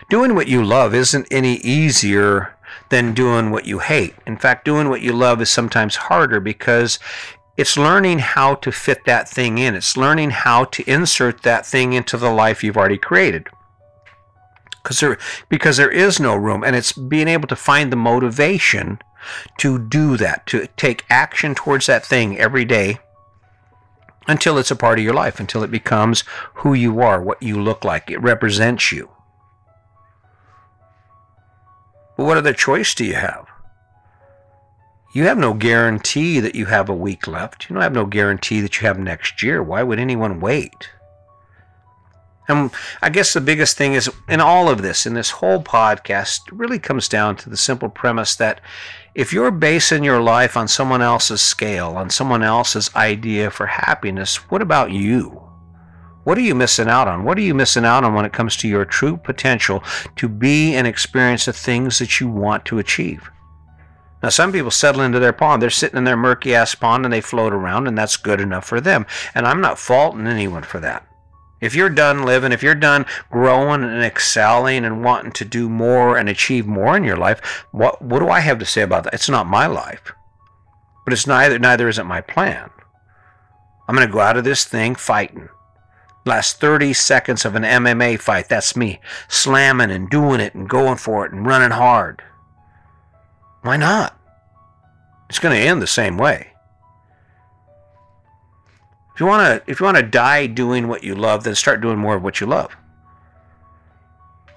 doing 0.10 0.36
what 0.36 0.48
you 0.48 0.63
love 0.63 0.93
isn't 0.93 1.27
any 1.31 1.55
easier 1.57 2.55
than 2.89 3.13
doing 3.13 3.51
what 3.51 3.65
you 3.65 3.79
hate. 3.79 4.15
In 4.25 4.38
fact, 4.38 4.65
doing 4.65 4.89
what 4.89 5.01
you 5.01 5.13
love 5.13 5.41
is 5.41 5.50
sometimes 5.50 5.95
harder 5.95 6.39
because 6.39 7.00
it's 7.62 7.77
learning 7.77 8.18
how 8.18 8.56
to 8.56 8.72
fit 8.72 9.06
that 9.06 9.30
thing 9.30 9.60
in. 9.60 9.75
It's 9.75 9.96
learning 9.96 10.32
how 10.32 10.65
to 10.65 10.84
insert 10.89 11.44
that 11.44 11.63
thing 11.63 11.94
into 11.94 12.18
the 12.18 12.32
life 12.32 12.63
you've 12.63 12.75
already 12.75 12.98
created. 12.98 13.48
because 14.82 15.00
there 15.00 15.18
because 15.48 15.77
there 15.77 15.91
is 15.91 16.20
no 16.20 16.36
room 16.36 16.63
and 16.63 16.75
it's 16.75 16.91
being 16.91 17.27
able 17.27 17.48
to 17.48 17.56
find 17.56 17.91
the 17.91 17.96
motivation 17.96 18.98
to 19.60 19.77
do 19.77 20.18
that 20.18 20.48
to 20.48 20.68
take 20.75 21.06
action 21.08 21.53
towards 21.53 21.86
that 21.86 22.03
thing 22.03 22.36
every 22.39 22.65
day 22.65 22.98
until 24.27 24.58
it's 24.58 24.72
a 24.72 24.75
part 24.75 24.98
of 24.98 25.06
your 25.06 25.13
life 25.13 25.39
until 25.39 25.62
it 25.62 25.70
becomes 25.70 26.24
who 26.56 26.74
you 26.74 27.00
are 27.00 27.22
what 27.22 27.44
you 27.44 27.62
look 27.62 27.86
like 27.86 28.10
it 28.10 28.18
represents 28.32 28.91
you 28.91 29.08
but 32.18 32.25
what 32.25 32.38
other 32.38 32.53
choice 32.53 32.96
do 32.96 33.06
you 33.06 33.13
have 33.13 33.50
you 35.13 35.24
have 35.24 35.38
no 35.38 35.53
guarantee 35.53 36.39
that 36.39 36.56
you 36.56 36.65
have 36.65 36.89
a 36.89 36.96
week 36.96 37.27
left 37.27 37.70
you 37.70 37.74
don't 37.74 37.84
have 37.84 37.94
no 37.94 38.06
guarantee 38.06 38.62
that 38.62 38.80
you 38.80 38.88
have 38.88 39.00
next 39.00 39.44
year 39.44 39.62
why 39.62 39.84
would 39.84 40.00
anyone 40.00 40.39
wait 40.39 40.89
and 42.48 42.72
I 43.01 43.10
guess 43.10 43.34
the 43.34 43.41
biggest 43.41 43.77
thing 43.77 43.94
is 43.94 44.10
in 44.27 44.41
all 44.41 44.68
of 44.68 44.82
this, 44.82 45.06
in 45.06 45.13
this 45.13 45.30
whole 45.32 45.62
podcast, 45.63 46.41
really 46.51 46.80
comes 46.80 47.08
down 47.08 47.36
to 47.38 47.50
the 47.50 47.56
simple 47.56 47.88
premise 47.88 48.36
that 48.36 48.60
if 49.13 49.32
you're 49.32 49.51
basing 49.51 50.03
your 50.03 50.22
life 50.22 50.58
on 50.58 50.68
someone 50.68 51.01
else's 51.01 51.41
scale, 51.41 51.91
on 51.96 52.10
someone 52.10 52.44
else's 52.44 52.94
idea 52.96 53.51
for 53.51 53.68
happiness, 53.68 54.50
what 54.50 54.62
about 54.62 54.91
you? 54.91 55.41
What 56.24 56.38
are 56.38 56.41
you 56.41 56.53
missing 56.53 56.88
out 56.88 57.08
on? 57.08 57.24
What 57.24 57.38
are 57.38 57.41
you 57.41 57.56
missing 57.56 57.86
out 57.86 58.03
on 58.03 58.13
when 58.13 58.25
it 58.25 58.34
comes 58.34 58.56
to 58.58 58.68
your 58.68 58.86
true 58.86 59.18
potential 59.18 59.84
to 60.18 60.27
be 60.27 60.75
and 60.75 60.86
experience 60.86 61.46
the 61.46 61.53
things 61.53 62.00
that 62.00 62.20
you 62.20 62.27
want 62.27 62.65
to 62.65 62.80
achieve? 62.80 63.30
Now, 64.22 64.30
some 64.30 64.51
people 64.51 64.72
settle 64.72 65.01
into 65.01 65.20
their 65.20 65.34
pond. 65.34 65.62
They're 65.62 65.70
sitting 65.70 65.98
in 65.98 66.04
their 66.04 66.18
murky 66.18 66.54
ass 66.54 66.75
pond 66.75 67.06
and 67.06 67.13
they 67.13 67.22
float 67.22 67.54
around, 67.54 67.88
and 67.88 67.98
that's 67.98 68.18
good 68.18 68.40
enough 68.40 68.66
for 68.66 68.80
them. 68.80 69.06
And 69.34 69.48
I'm 69.48 69.62
not 69.62 69.80
faulting 69.80 70.28
anyone 70.28 70.63
for 70.63 70.80
that. 70.80 71.08
If 71.60 71.75
you're 71.75 71.90
done 71.90 72.24
living, 72.24 72.51
if 72.51 72.63
you're 72.63 72.74
done 72.74 73.06
growing 73.30 73.84
and 73.84 74.04
excelling 74.04 74.84
and 74.84 75.04
wanting 75.04 75.32
to 75.34 75.46
do 75.46 75.70
more 75.70 76.18
and 76.18 76.28
achieve 76.28 76.66
more 76.66 76.98
in 76.98 77.04
your 77.04 77.18
life, 77.18 77.66
what 77.72 78.01
what 78.01 78.20
do 78.20 78.30
I 78.30 78.40
have 78.40 78.58
to 78.60 78.66
say 78.66 78.82
about 78.82 79.04
that? 79.04 79.13
It's 79.13 79.30
not 79.30 79.46
my 79.46 79.68
life. 79.68 80.12
But 81.06 81.13
it's 81.13 81.28
neither 81.28 81.60
neither 81.60 81.88
is 81.88 82.00
it 82.00 82.06
my 82.06 82.22
plan. 82.22 82.72
I'm 83.88 83.96
going 83.96 84.08
to 84.08 84.13
go 84.13 84.22
out 84.22 84.38
of 84.38 84.44
this 84.44 84.66
thing 84.66 84.96
fighting. 84.96 85.50
Last 86.25 86.60
30 86.60 86.94
seconds 86.94 87.46
of 87.46 87.56
an 87.56 87.63
MMA 87.63 88.20
fight, 88.20 88.48
that's 88.48 88.75
me 88.75 89.00
slamming 89.28 89.92
and 89.92 90.10
doing 90.10 90.40
it 90.40 90.54
and 90.56 90.70
going 90.70 90.98
for 90.98 91.25
it 91.25 91.32
and 91.32 91.46
running 91.46 91.72
hard. 91.72 92.24
Why 93.62 93.77
not? 93.77 94.18
It's 95.30 95.39
going 95.39 95.56
to 95.56 95.68
end 95.68 95.82
the 95.82 95.88
same 95.88 96.18
way 96.18 96.51
If 99.13 99.20
you 99.20 99.25
want 99.25 99.65
to 99.65 99.72
if 99.72 99.80
you 99.80 99.86
want 99.86 99.98
to 99.98 100.03
die 100.03 100.48
doing 100.48 100.88
what 100.88 101.03
you 101.03 101.15
love, 101.15 101.44
then 101.44 101.56
start 101.56 101.82
doing 101.82 101.98
more 101.98 102.15
of 102.15 102.24
what 102.24 102.39
you 102.39 102.48
love. 102.48 102.75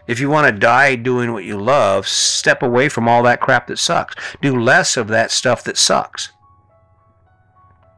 If 0.06 0.20
you 0.20 0.28
want 0.28 0.46
to 0.46 0.58
die 0.58 0.96
doing 0.96 1.32
what 1.32 1.44
you 1.44 1.60
love, 1.60 2.06
step 2.06 2.62
away 2.62 2.88
from 2.88 3.08
all 3.08 3.22
that 3.22 3.40
crap 3.40 3.66
that 3.66 3.78
sucks. 3.78 4.14
Do 4.42 4.58
less 4.58 4.96
of 4.96 5.08
that 5.08 5.30
stuff 5.30 5.64
that 5.64 5.78
sucks. 5.78 6.30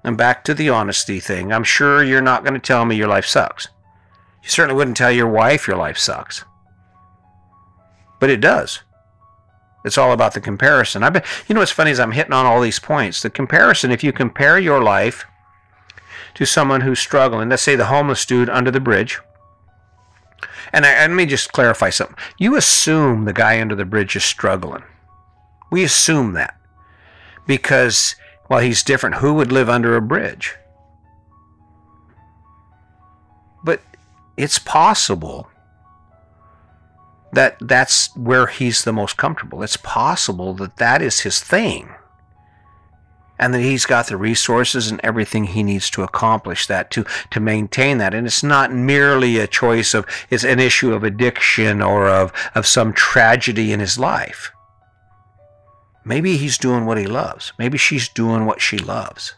And 0.04 0.16
back 0.16 0.44
to 0.44 0.54
the 0.54 0.68
honesty 0.68 1.18
thing. 1.18 1.52
I'm 1.52 1.64
sure 1.64 2.02
you're 2.02 2.20
not 2.20 2.44
going 2.44 2.54
to 2.54 2.60
tell 2.60 2.84
me 2.84 2.94
your 2.94 3.08
life 3.08 3.26
sucks. 3.26 3.68
You 4.42 4.48
certainly 4.48 4.76
wouldn't 4.76 4.96
tell 4.96 5.10
your 5.10 5.28
wife 5.28 5.66
your 5.66 5.76
life 5.76 5.98
sucks. 5.98 6.44
But 8.20 8.30
it 8.30 8.40
does. 8.40 8.82
It's 9.86 9.96
all 9.96 10.12
about 10.12 10.34
the 10.34 10.40
comparison. 10.40 11.02
I've 11.02 11.12
been, 11.14 11.22
you 11.48 11.54
know 11.54 11.60
what's 11.60 11.70
funny 11.70 11.92
is 11.92 12.00
I'm 12.00 12.12
hitting 12.12 12.32
on 12.32 12.44
all 12.44 12.60
these 12.60 12.80
points. 12.80 13.22
The 13.22 13.30
comparison, 13.30 13.90
if 13.90 14.02
you 14.04 14.12
compare 14.12 14.58
your 14.58 14.82
life 14.82 15.24
to 16.36 16.44
someone 16.44 16.82
who's 16.82 16.98
struggling. 16.98 17.48
Let's 17.48 17.62
say 17.62 17.76
the 17.76 17.86
homeless 17.86 18.26
dude 18.26 18.50
under 18.50 18.70
the 18.70 18.78
bridge. 18.78 19.20
And, 20.70 20.84
I, 20.84 20.90
and 20.90 21.12
let 21.12 21.16
me 21.16 21.24
just 21.24 21.52
clarify 21.52 21.88
something. 21.88 22.16
You 22.38 22.56
assume 22.56 23.24
the 23.24 23.32
guy 23.32 23.58
under 23.58 23.74
the 23.74 23.86
bridge 23.86 24.14
is 24.16 24.24
struggling. 24.24 24.82
We 25.70 25.82
assume 25.82 26.34
that 26.34 26.54
because, 27.46 28.16
well, 28.50 28.60
he's 28.60 28.82
different. 28.82 29.16
Who 29.16 29.32
would 29.32 29.50
live 29.50 29.70
under 29.70 29.96
a 29.96 30.02
bridge? 30.02 30.56
But 33.64 33.80
it's 34.36 34.58
possible 34.58 35.48
that 37.36 37.58
that's 37.60 38.16
where 38.16 38.46
he's 38.46 38.82
the 38.84 38.94
most 38.94 39.18
comfortable. 39.18 39.62
It's 39.62 39.76
possible 39.76 40.54
that 40.54 40.78
that 40.78 41.02
is 41.02 41.20
his 41.20 41.38
thing 41.38 41.94
and 43.38 43.52
that 43.52 43.60
he's 43.60 43.84
got 43.84 44.06
the 44.06 44.16
resources 44.16 44.90
and 44.90 44.98
everything 45.04 45.44
he 45.44 45.62
needs 45.62 45.90
to 45.90 46.02
accomplish 46.02 46.66
that 46.66 46.90
to 46.92 47.04
to 47.30 47.38
maintain 47.38 47.98
that. 47.98 48.14
And 48.14 48.26
it's 48.26 48.42
not 48.42 48.72
merely 48.72 49.38
a 49.38 49.46
choice 49.46 49.92
of 49.92 50.06
it's 50.30 50.44
an 50.44 50.58
issue 50.58 50.94
of 50.94 51.04
addiction 51.04 51.82
or 51.82 52.08
of 52.08 52.32
of 52.54 52.66
some 52.66 52.94
tragedy 52.94 53.70
in 53.70 53.80
his 53.80 53.98
life. 53.98 54.50
Maybe 56.06 56.38
he's 56.38 56.56
doing 56.56 56.86
what 56.86 56.96
he 56.96 57.06
loves. 57.06 57.52
Maybe 57.58 57.76
she's 57.76 58.08
doing 58.08 58.46
what 58.46 58.62
she 58.62 58.78
loves 58.78 59.34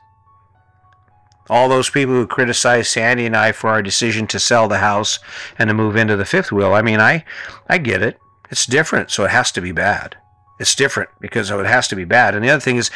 all 1.50 1.68
those 1.68 1.90
people 1.90 2.14
who 2.14 2.26
criticize 2.26 2.88
Sandy 2.88 3.26
and 3.26 3.36
I 3.36 3.52
for 3.52 3.70
our 3.70 3.82
decision 3.82 4.26
to 4.28 4.38
sell 4.38 4.68
the 4.68 4.78
house 4.78 5.18
and 5.58 5.68
to 5.68 5.74
move 5.74 5.96
into 5.96 6.16
the 6.16 6.24
fifth 6.24 6.52
wheel 6.52 6.74
I 6.74 6.82
mean 6.82 7.00
I 7.00 7.24
I 7.68 7.78
get 7.78 8.02
it 8.02 8.18
it's 8.50 8.66
different 8.66 9.10
so 9.10 9.24
it 9.24 9.30
has 9.30 9.52
to 9.52 9.60
be 9.60 9.72
bad 9.72 10.16
it's 10.58 10.74
different 10.74 11.10
because 11.20 11.50
it 11.50 11.66
has 11.66 11.88
to 11.88 11.96
be 11.96 12.04
bad. 12.04 12.34
And 12.34 12.44
the 12.44 12.50
other 12.50 12.60
thing 12.60 12.76
is, 12.76 12.90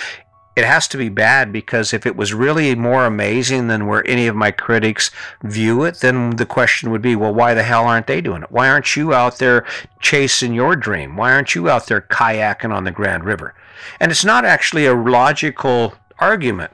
it 0.55 0.65
has 0.67 0.87
to 0.89 0.99
be 0.99 1.09
bad 1.09 1.51
because 1.51 1.95
if 1.95 2.05
it 2.05 2.15
was 2.15 2.35
really 2.35 2.75
more 2.75 3.07
amazing 3.07 3.69
than 3.69 3.87
where 3.87 4.07
any 4.07 4.27
of 4.27 4.37
my 4.37 4.51
critics 4.51 5.11
view 5.43 5.83
it, 5.85 6.01
then 6.01 6.31
the 6.37 6.45
question 6.45 6.91
would 6.91 7.01
be, 7.01 7.17
well, 7.17 7.33
why 7.33 7.55
the 7.55 7.63
hell 7.63 7.87
aren't 7.87 8.07
they 8.07 8.21
doing 8.21 8.43
it? 8.43 8.53
Why 8.53 8.69
aren't 8.69 8.95
you 8.95 9.15
out 9.15 9.39
there 9.39 9.65
chasing 10.01 10.53
your 10.53 10.77
dream? 10.77 11.17
Why 11.17 11.33
aren't 11.33 11.55
you 11.55 11.71
out 11.71 11.87
there 11.87 12.03
kayaking 12.03 12.75
on 12.75 12.85
the 12.85 12.91
Grand 12.91 13.25
River? 13.25 13.55
And 13.99 14.11
it's 14.11 14.27
not 14.27 14.45
actually 14.45 14.85
a 14.85 14.95
logical 14.95 15.95
argument. 16.19 16.73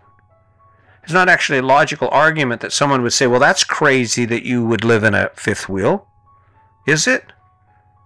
It's 1.09 1.15
not 1.15 1.31
actually 1.31 1.61
a 1.61 1.63
logical 1.63 2.11
argument 2.13 2.61
that 2.61 2.71
someone 2.71 3.01
would 3.01 3.15
say, 3.15 3.27
well, 3.27 3.41
that's 3.41 3.65
crazy 3.65 4.27
that 4.27 4.45
you 4.45 4.63
would 4.67 4.85
live 4.85 5.05
in 5.05 5.15
a 5.15 5.31
fifth 5.31 5.67
wheel. 5.67 6.07
Is 6.87 7.07
it? 7.07 7.33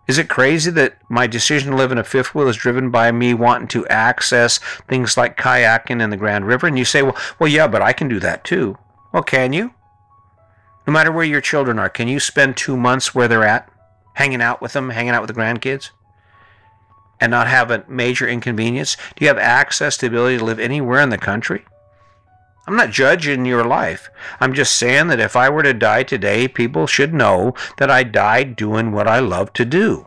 Is 0.06 0.18
it 0.18 0.28
crazy 0.28 0.70
that 0.70 0.98
my 1.08 1.26
decision 1.26 1.72
to 1.72 1.76
live 1.76 1.90
in 1.90 1.98
a 1.98 2.04
fifth 2.04 2.32
wheel 2.32 2.46
is 2.46 2.54
driven 2.54 2.92
by 2.92 3.10
me 3.10 3.34
wanting 3.34 3.66
to 3.68 3.84
access 3.88 4.58
things 4.86 5.16
like 5.16 5.36
kayaking 5.36 6.00
in 6.00 6.10
the 6.10 6.16
Grand 6.16 6.46
River? 6.46 6.68
And 6.68 6.78
you 6.78 6.84
say, 6.84 7.02
well, 7.02 7.16
well, 7.40 7.50
yeah, 7.50 7.66
but 7.66 7.82
I 7.82 7.92
can 7.92 8.06
do 8.06 8.20
that 8.20 8.44
too. 8.44 8.78
Well, 9.12 9.24
can 9.24 9.52
you? 9.52 9.74
No 10.86 10.92
matter 10.92 11.10
where 11.10 11.24
your 11.24 11.40
children 11.40 11.80
are, 11.80 11.88
can 11.88 12.06
you 12.06 12.20
spend 12.20 12.56
two 12.56 12.76
months 12.76 13.12
where 13.12 13.26
they're 13.26 13.42
at, 13.42 13.68
hanging 14.14 14.40
out 14.40 14.62
with 14.62 14.74
them, 14.74 14.90
hanging 14.90 15.10
out 15.10 15.22
with 15.22 15.34
the 15.34 15.40
grandkids, 15.42 15.90
and 17.20 17.32
not 17.32 17.48
have 17.48 17.72
a 17.72 17.84
major 17.88 18.28
inconvenience? 18.28 18.96
Do 19.16 19.24
you 19.24 19.26
have 19.26 19.38
access 19.38 19.96
to 19.96 20.02
the 20.02 20.14
ability 20.14 20.38
to 20.38 20.44
live 20.44 20.60
anywhere 20.60 21.00
in 21.00 21.08
the 21.08 21.18
country? 21.18 21.64
I'm 22.66 22.76
not 22.76 22.90
judging 22.90 23.44
your 23.44 23.64
life. 23.64 24.08
I'm 24.38 24.54
just 24.54 24.76
saying 24.76 25.08
that 25.08 25.20
if 25.20 25.34
I 25.34 25.48
were 25.48 25.64
to 25.64 25.74
die 25.74 26.04
today, 26.04 26.46
people 26.46 26.86
should 26.86 27.12
know 27.12 27.54
that 27.78 27.90
I 27.90 28.04
died 28.04 28.54
doing 28.54 28.92
what 28.92 29.08
I 29.08 29.18
love 29.18 29.52
to 29.54 29.64
do. 29.64 30.06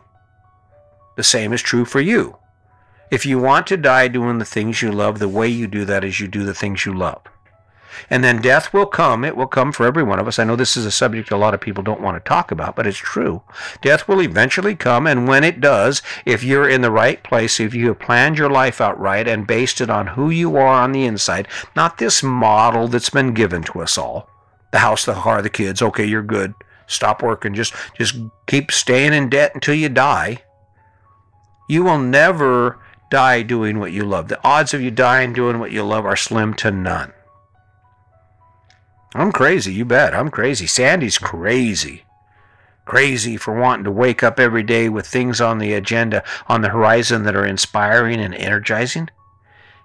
The 1.16 1.22
same 1.22 1.52
is 1.52 1.62
true 1.62 1.84
for 1.84 2.00
you. 2.00 2.38
If 3.10 3.24
you 3.26 3.38
want 3.38 3.66
to 3.68 3.76
die 3.76 4.08
doing 4.08 4.38
the 4.38 4.44
things 4.44 4.82
you 4.82 4.90
love, 4.90 5.18
the 5.18 5.28
way 5.28 5.48
you 5.48 5.66
do 5.66 5.84
that 5.84 6.04
is 6.04 6.18
you 6.18 6.28
do 6.28 6.44
the 6.44 6.54
things 6.54 6.86
you 6.86 6.94
love. 6.94 7.22
And 8.10 8.24
then 8.24 8.40
death 8.40 8.72
will 8.72 8.86
come. 8.86 9.24
It 9.24 9.36
will 9.36 9.46
come 9.46 9.72
for 9.72 9.86
every 9.86 10.02
one 10.02 10.18
of 10.18 10.28
us. 10.28 10.38
I 10.38 10.44
know 10.44 10.56
this 10.56 10.76
is 10.76 10.86
a 10.86 10.90
subject 10.90 11.30
a 11.30 11.36
lot 11.36 11.54
of 11.54 11.60
people 11.60 11.82
don't 11.82 12.00
want 12.00 12.22
to 12.22 12.28
talk 12.28 12.50
about, 12.50 12.76
but 12.76 12.86
it's 12.86 12.96
true. 12.96 13.42
Death 13.82 14.08
will 14.08 14.22
eventually 14.22 14.74
come, 14.74 15.06
and 15.06 15.28
when 15.28 15.44
it 15.44 15.60
does, 15.60 16.02
if 16.24 16.42
you're 16.42 16.68
in 16.68 16.80
the 16.80 16.90
right 16.90 17.22
place, 17.22 17.60
if 17.60 17.74
you 17.74 17.88
have 17.88 17.98
planned 17.98 18.38
your 18.38 18.50
life 18.50 18.80
out 18.80 18.98
right 18.98 19.26
and 19.26 19.46
based 19.46 19.80
it 19.80 19.90
on 19.90 20.08
who 20.08 20.30
you 20.30 20.56
are 20.56 20.66
on 20.66 20.92
the 20.92 21.04
inside, 21.04 21.48
not 21.74 21.98
this 21.98 22.22
model 22.22 22.88
that's 22.88 23.10
been 23.10 23.34
given 23.34 23.62
to 23.64 23.80
us 23.80 23.98
all 23.98 24.28
the 24.72 24.80
house, 24.80 25.04
the 25.04 25.14
car, 25.14 25.40
the 25.42 25.48
kids, 25.48 25.80
okay, 25.80 26.04
you're 26.04 26.22
good. 26.22 26.52
Stop 26.86 27.22
working. 27.22 27.54
Just, 27.54 27.74
just 27.96 28.16
keep 28.46 28.70
staying 28.70 29.12
in 29.12 29.28
debt 29.28 29.52
until 29.54 29.74
you 29.74 29.88
die. 29.88 30.42
You 31.68 31.84
will 31.84 31.98
never 31.98 32.78
die 33.10 33.42
doing 33.42 33.78
what 33.78 33.92
you 33.92 34.04
love. 34.04 34.28
The 34.28 34.42
odds 34.46 34.74
of 34.74 34.80
you 34.80 34.90
dying 34.90 35.32
doing 35.32 35.58
what 35.58 35.72
you 35.72 35.82
love 35.82 36.04
are 36.04 36.16
slim 36.16 36.54
to 36.54 36.70
none. 36.70 37.12
I'm 39.14 39.32
crazy, 39.32 39.72
you 39.72 39.84
bet. 39.84 40.14
I'm 40.14 40.30
crazy. 40.30 40.66
Sandy's 40.66 41.18
crazy. 41.18 42.04
Crazy 42.84 43.36
for 43.36 43.52
wanting 43.52 43.84
to 43.84 43.90
wake 43.90 44.22
up 44.22 44.38
every 44.38 44.62
day 44.62 44.88
with 44.88 45.06
things 45.06 45.40
on 45.40 45.58
the 45.58 45.72
agenda, 45.72 46.22
on 46.48 46.60
the 46.60 46.68
horizon 46.68 47.24
that 47.24 47.34
are 47.34 47.46
inspiring 47.46 48.20
and 48.20 48.34
energizing. 48.34 49.08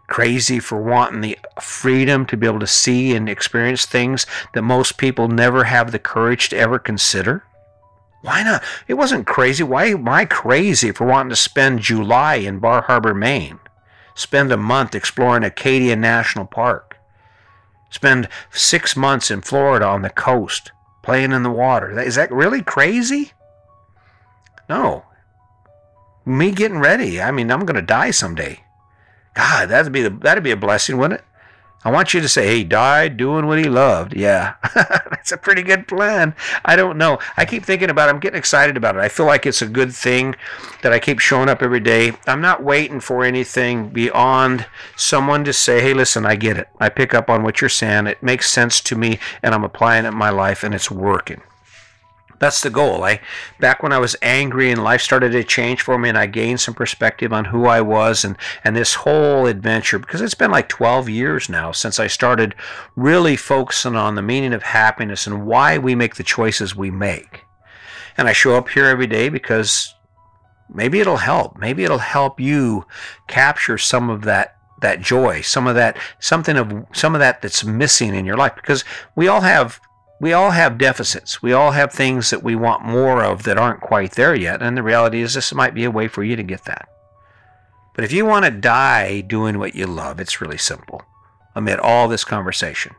Crazy 0.07 0.59
for 0.59 0.81
wanting 0.81 1.21
the 1.21 1.37
freedom 1.61 2.25
to 2.25 2.37
be 2.37 2.45
able 2.45 2.59
to 2.59 2.67
see 2.67 3.15
and 3.15 3.29
experience 3.29 3.85
things 3.85 4.25
that 4.53 4.61
most 4.61 4.97
people 4.97 5.27
never 5.27 5.63
have 5.63 5.91
the 5.91 5.99
courage 5.99 6.49
to 6.49 6.57
ever 6.57 6.77
consider. 6.77 7.43
Why 8.21 8.43
not? 8.43 8.63
It 8.87 8.95
wasn't 8.95 9.25
crazy. 9.25 9.63
Why 9.63 9.85
am 9.85 10.07
I 10.07 10.25
crazy 10.25 10.91
for 10.91 11.07
wanting 11.07 11.29
to 11.29 11.35
spend 11.35 11.79
July 11.79 12.35
in 12.35 12.59
Bar 12.59 12.83
Harbor, 12.83 13.15
Maine? 13.15 13.59
Spend 14.13 14.51
a 14.51 14.57
month 14.57 14.93
exploring 14.93 15.43
Acadia 15.43 15.95
National 15.95 16.45
Park 16.45 16.90
spend 17.91 18.27
six 18.49 18.95
months 18.95 19.29
in 19.29 19.41
Florida 19.41 19.85
on 19.85 20.01
the 20.01 20.09
coast 20.09 20.71
playing 21.03 21.31
in 21.31 21.43
the 21.43 21.51
water. 21.51 21.99
Is 21.99 22.15
that 22.15 22.31
really 22.31 22.63
crazy? 22.63 23.33
No, 24.67 25.05
me 26.25 26.51
getting 26.51 26.79
ready. 26.79 27.21
I 27.21 27.29
mean, 27.31 27.51
I'm 27.51 27.65
going 27.65 27.75
to 27.75 27.81
die 27.81 28.11
someday. 28.11 28.63
God, 29.33 29.69
that'd 29.69 29.91
be 29.91 30.01
the, 30.01 30.09
that'd 30.09 30.43
be 30.43 30.51
a 30.51 30.57
blessing, 30.57 30.97
wouldn't 30.97 31.19
it? 31.19 31.25
I 31.83 31.91
want 31.91 32.13
you 32.13 32.21
to 32.21 32.29
say 32.29 32.55
he 32.55 32.63
died 32.63 33.17
doing 33.17 33.47
what 33.47 33.57
he 33.57 33.65
loved. 33.65 34.15
Yeah, 34.15 34.55
that's 34.75 35.31
a 35.31 35.37
pretty 35.37 35.63
good 35.63 35.87
plan. 35.87 36.35
I 36.63 36.75
don't 36.75 36.97
know. 36.97 37.19
I 37.35 37.45
keep 37.45 37.65
thinking 37.65 37.89
about 37.89 38.07
it. 38.07 38.13
I'm 38.13 38.19
getting 38.19 38.37
excited 38.37 38.77
about 38.77 38.95
it. 38.95 38.99
I 38.99 39.09
feel 39.09 39.25
like 39.25 39.45
it's 39.47 39.63
a 39.63 39.67
good 39.67 39.93
thing 39.93 40.35
that 40.83 40.93
I 40.93 40.99
keep 40.99 41.19
showing 41.19 41.49
up 41.49 41.63
every 41.63 41.79
day. 41.79 42.13
I'm 42.27 42.41
not 42.41 42.63
waiting 42.63 42.99
for 42.99 43.23
anything 43.23 43.89
beyond 43.89 44.67
someone 44.95 45.43
to 45.45 45.53
say, 45.53 45.81
hey, 45.81 45.93
listen, 45.93 46.25
I 46.25 46.35
get 46.35 46.57
it. 46.57 46.69
I 46.79 46.89
pick 46.89 47.15
up 47.15 47.29
on 47.29 47.43
what 47.43 47.61
you're 47.61 47.69
saying. 47.69 48.07
It 48.07 48.21
makes 48.21 48.49
sense 48.49 48.79
to 48.81 48.95
me, 48.95 49.19
and 49.41 49.55
I'm 49.55 49.63
applying 49.63 50.05
it 50.05 50.09
in 50.09 50.15
my 50.15 50.29
life, 50.29 50.63
and 50.63 50.75
it's 50.75 50.91
working 50.91 51.41
that's 52.41 52.61
the 52.61 52.71
goal. 52.71 53.03
I 53.03 53.21
back 53.59 53.83
when 53.83 53.93
I 53.93 53.99
was 53.99 54.15
angry 54.23 54.71
and 54.71 54.83
life 54.83 55.01
started 55.01 55.31
to 55.33 55.43
change 55.43 55.83
for 55.83 55.99
me 55.99 56.09
and 56.09 56.17
I 56.17 56.25
gained 56.25 56.59
some 56.59 56.73
perspective 56.73 57.31
on 57.31 57.45
who 57.45 57.67
I 57.67 57.81
was 57.81 58.25
and 58.25 58.35
and 58.63 58.75
this 58.75 58.95
whole 58.95 59.45
adventure 59.45 59.99
because 59.99 60.21
it's 60.21 60.33
been 60.33 60.49
like 60.49 60.67
12 60.67 61.07
years 61.07 61.49
now 61.49 61.71
since 61.71 61.99
I 61.99 62.07
started 62.07 62.55
really 62.95 63.35
focusing 63.35 63.95
on 63.95 64.15
the 64.15 64.23
meaning 64.23 64.53
of 64.53 64.63
happiness 64.63 65.27
and 65.27 65.45
why 65.45 65.77
we 65.77 65.93
make 65.93 66.15
the 66.15 66.23
choices 66.23 66.75
we 66.75 66.89
make. 66.89 67.45
And 68.17 68.27
I 68.27 68.33
show 68.33 68.55
up 68.55 68.69
here 68.69 68.85
every 68.85 69.07
day 69.07 69.29
because 69.29 69.93
maybe 70.67 70.99
it'll 70.99 71.17
help. 71.17 71.59
Maybe 71.59 71.83
it'll 71.83 71.99
help 71.99 72.39
you 72.39 72.87
capture 73.27 73.77
some 73.77 74.09
of 74.09 74.23
that 74.23 74.55
that 74.81 74.99
joy, 74.99 75.41
some 75.41 75.67
of 75.67 75.75
that 75.75 75.95
something 76.19 76.57
of 76.57 76.87
some 76.91 77.13
of 77.13 77.19
that 77.19 77.43
that's 77.43 77.63
missing 77.63 78.15
in 78.15 78.25
your 78.25 78.37
life 78.37 78.55
because 78.55 78.83
we 79.15 79.27
all 79.27 79.41
have 79.41 79.79
we 80.21 80.33
all 80.33 80.51
have 80.51 80.77
deficits. 80.77 81.41
We 81.41 81.51
all 81.51 81.71
have 81.71 81.91
things 81.91 82.29
that 82.29 82.43
we 82.43 82.55
want 82.55 82.85
more 82.85 83.23
of 83.23 83.41
that 83.43 83.57
aren't 83.57 83.81
quite 83.81 84.11
there 84.11 84.35
yet. 84.35 84.61
And 84.61 84.77
the 84.77 84.83
reality 84.83 85.19
is, 85.19 85.33
this 85.33 85.51
might 85.51 85.73
be 85.73 85.83
a 85.83 85.89
way 85.89 86.07
for 86.07 86.23
you 86.23 86.35
to 86.35 86.43
get 86.43 86.65
that. 86.65 86.87
But 87.95 88.05
if 88.05 88.11
you 88.11 88.23
want 88.23 88.45
to 88.45 88.51
die 88.51 89.21
doing 89.21 89.57
what 89.57 89.73
you 89.73 89.87
love, 89.87 90.19
it's 90.19 90.39
really 90.39 90.59
simple. 90.59 91.01
Amid 91.55 91.79
all 91.79 92.07
this 92.07 92.23
conversation, 92.23 92.93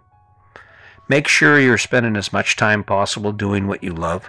make 1.08 1.28
sure 1.28 1.60
you're 1.60 1.78
spending 1.78 2.16
as 2.16 2.32
much 2.32 2.56
time 2.56 2.82
possible 2.82 3.30
doing 3.30 3.68
what 3.68 3.84
you 3.84 3.92
love. 3.92 4.28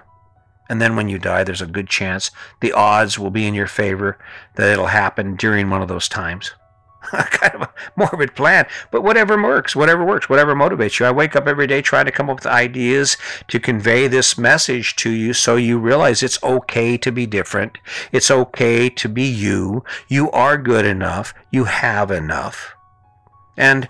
And 0.70 0.80
then 0.80 0.96
when 0.96 1.10
you 1.10 1.18
die, 1.18 1.44
there's 1.44 1.64
a 1.64 1.66
good 1.66 1.90
chance 1.90 2.30
the 2.62 2.74
odds 2.74 3.18
will 3.18 3.32
be 3.32 3.48
in 3.48 3.56
your 3.56 3.68
favor 3.68 4.20
that 4.54 4.70
it'll 4.70 4.86
happen 4.86 5.36
during 5.36 5.72
one 5.72 5.82
of 5.82 5.88
those 5.88 6.08
times. 6.08 6.54
kind 7.12 7.55
of 7.55 7.62
a 7.62 7.74
morbid 7.95 8.36
plan, 8.36 8.65
but 8.91 9.01
whatever 9.01 9.41
works, 9.41 9.75
whatever 9.75 10.05
works, 10.05 10.29
whatever 10.29 10.55
motivates 10.55 11.00
you. 11.00 11.05
I 11.05 11.12
wake 11.12 11.36
up 11.36 11.48
every 11.48 11.67
day 11.67 11.81
trying 11.81 12.05
to 12.05 12.12
come 12.12 12.29
up 12.29 12.38
with 12.38 12.45
ideas 12.45 13.17
to 13.48 13.60
convey 13.60 14.07
this 14.07 14.38
message 14.38 14.95
to 14.98 15.10
you 15.10 15.33
so 15.33 15.55
you 15.55 15.77
realize 15.77 16.24
it's 16.24 16.41
okay 16.43 16.98
to 16.98 17.12
be 17.12 17.25
different. 17.25 17.77
It's 18.12 18.31
okay 18.31 18.89
to 18.89 19.10
be 19.10 19.24
you. 19.24 19.83
You 20.07 20.31
are 20.31 20.57
good 20.57 20.86
enough. 20.86 21.33
You 21.51 21.65
have 21.65 22.12
enough. 22.12 22.75
And 23.57 23.88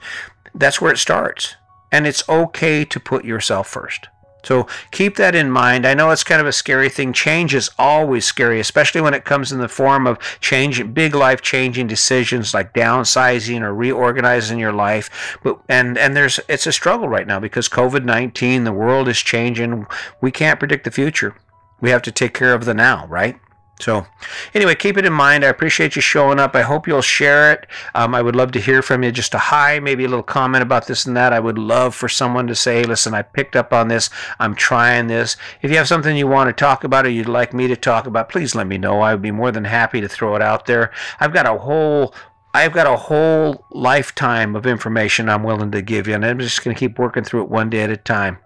that's 0.54 0.82
where 0.82 0.92
it 0.92 0.98
starts. 0.98 1.56
And 1.92 2.08
it's 2.08 2.28
okay 2.28 2.86
to 2.86 3.00
put 3.00 3.26
yourself 3.26 3.68
first. 3.68 4.08
So 4.44 4.68
keep 4.92 5.16
that 5.16 5.36
in 5.36 5.50
mind. 5.50 5.86
I 5.86 5.94
know 5.94 6.12
it's 6.12 6.24
kind 6.24 6.42
of 6.42 6.48
a 6.48 6.52
scary 6.52 6.90
thing. 6.90 7.14
Change 7.14 7.56
is 7.56 7.70
always 7.80 8.26
scary, 8.26 8.60
especially 8.60 9.02
when 9.02 9.14
it 9.14 9.26
comes 9.26 9.52
in 9.52 9.60
the 9.60 9.68
form 9.68 10.06
of 10.06 10.20
changing 10.40 10.94
big 10.94 11.16
life 11.16 11.42
changing 11.42 11.88
decisions 11.88 12.54
like 12.54 12.74
downsizing 12.74 13.62
or 13.62 13.74
reorganizing 13.74 14.60
your 14.60 14.74
life. 14.74 15.38
But 15.44 15.60
and 15.70 15.98
and 15.98 16.16
there's 16.16 16.40
it's 16.48 16.68
a 16.68 16.72
struggle 16.72 17.08
right 17.08 17.28
now 17.28 17.40
because 17.40 17.70
COVID-19, 17.70 18.64
the 18.66 18.74
world 18.74 19.08
is 19.08 19.20
changing. 19.20 19.88
We 20.22 20.32
can't 20.32 20.60
predict 20.60 20.84
the 20.84 20.92
future. 20.92 21.36
We 21.82 21.90
have 21.90 22.02
to 22.04 22.12
take 22.12 22.34
care 22.34 22.54
of 22.54 22.66
the 22.66 22.74
now, 22.74 23.08
right? 23.08 23.40
So, 23.84 24.08
anyway, 24.54 24.76
keep 24.76 24.98
it 24.98 25.06
in 25.06 25.12
mind. 25.12 25.44
I 25.44 25.50
appreciate 25.50 25.98
you 25.98 26.02
showing 26.02 26.40
up. 26.40 26.56
I 26.56 26.62
hope 26.62 26.88
you'll 26.88 27.02
share 27.02 27.52
it. 27.52 27.68
Um, 27.94 28.16
I 28.16 28.22
would 28.22 28.34
love 28.36 28.54
to 28.54 28.62
hear 28.62 28.82
from 28.82 29.04
you. 29.04 29.12
Just 29.12 29.34
a 29.34 29.38
hi, 29.38 29.80
maybe 29.80 30.06
a 30.06 30.08
little 30.08 30.24
comment 30.24 30.62
about 30.62 30.88
this 30.88 31.06
and 31.06 31.18
that. 31.18 31.34
I 31.34 31.42
would 31.42 31.58
love 31.58 31.94
for 31.94 32.08
someone 32.08 32.48
to 32.48 32.56
say, 32.56 32.84
listen, 32.84 33.14
I 33.14 33.24
picked 33.24 33.58
up 33.58 33.74
on 33.74 33.90
this. 33.90 34.10
I'm 34.40 34.56
trying 34.56 35.08
this. 35.08 35.36
If 35.62 35.70
you 35.70 35.76
have 35.76 35.90
something 35.90 36.16
you 36.16 36.28
want 36.28 36.48
to 36.48 36.54
talk 36.54 36.86
about 36.86 37.06
or 37.06 37.10
you'd 37.10 37.28
like 37.28 37.54
me 37.54 37.68
to 37.68 37.76
talk 37.76 38.08
about, 38.08 38.30
please 38.30 38.56
let 38.56 38.68
me 38.68 38.78
know. 38.78 39.02
I 39.02 39.14
would 39.14 39.22
be 39.22 39.32
more 39.32 39.52
than 39.52 39.66
happy 39.66 40.00
to 40.00 40.08
throw 40.08 40.36
it 40.38 40.42
out 40.42 40.66
there. 40.66 40.90
I've 41.20 41.34
got 41.34 41.46
a 41.46 41.58
whole 41.58 42.16
I've 42.56 42.74
got 42.74 42.86
a 42.86 42.96
whole 42.96 43.66
lifetime 43.72 44.56
of 44.56 44.68
information 44.68 45.28
I'm 45.28 45.42
willing 45.42 45.72
to 45.72 45.82
give 45.82 46.08
you, 46.08 46.14
and 46.14 46.24
I'm 46.24 46.38
just 46.38 46.64
going 46.64 46.76
to 46.76 46.80
keep 46.80 47.00
working 47.00 47.24
through 47.24 47.42
it 47.42 47.50
one 47.50 47.72
day 47.72 47.82
at 47.82 47.90
a 47.90 47.98
time, 47.98 48.38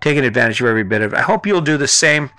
taking 0.00 0.24
advantage 0.24 0.60
of 0.60 0.66
every 0.66 0.82
bit 0.82 1.02
of 1.02 1.12
it. 1.12 1.18
I 1.20 1.22
hope 1.22 1.46
you'll 1.46 1.60
do 1.60 1.76
the 1.76 1.86
same 1.86 2.30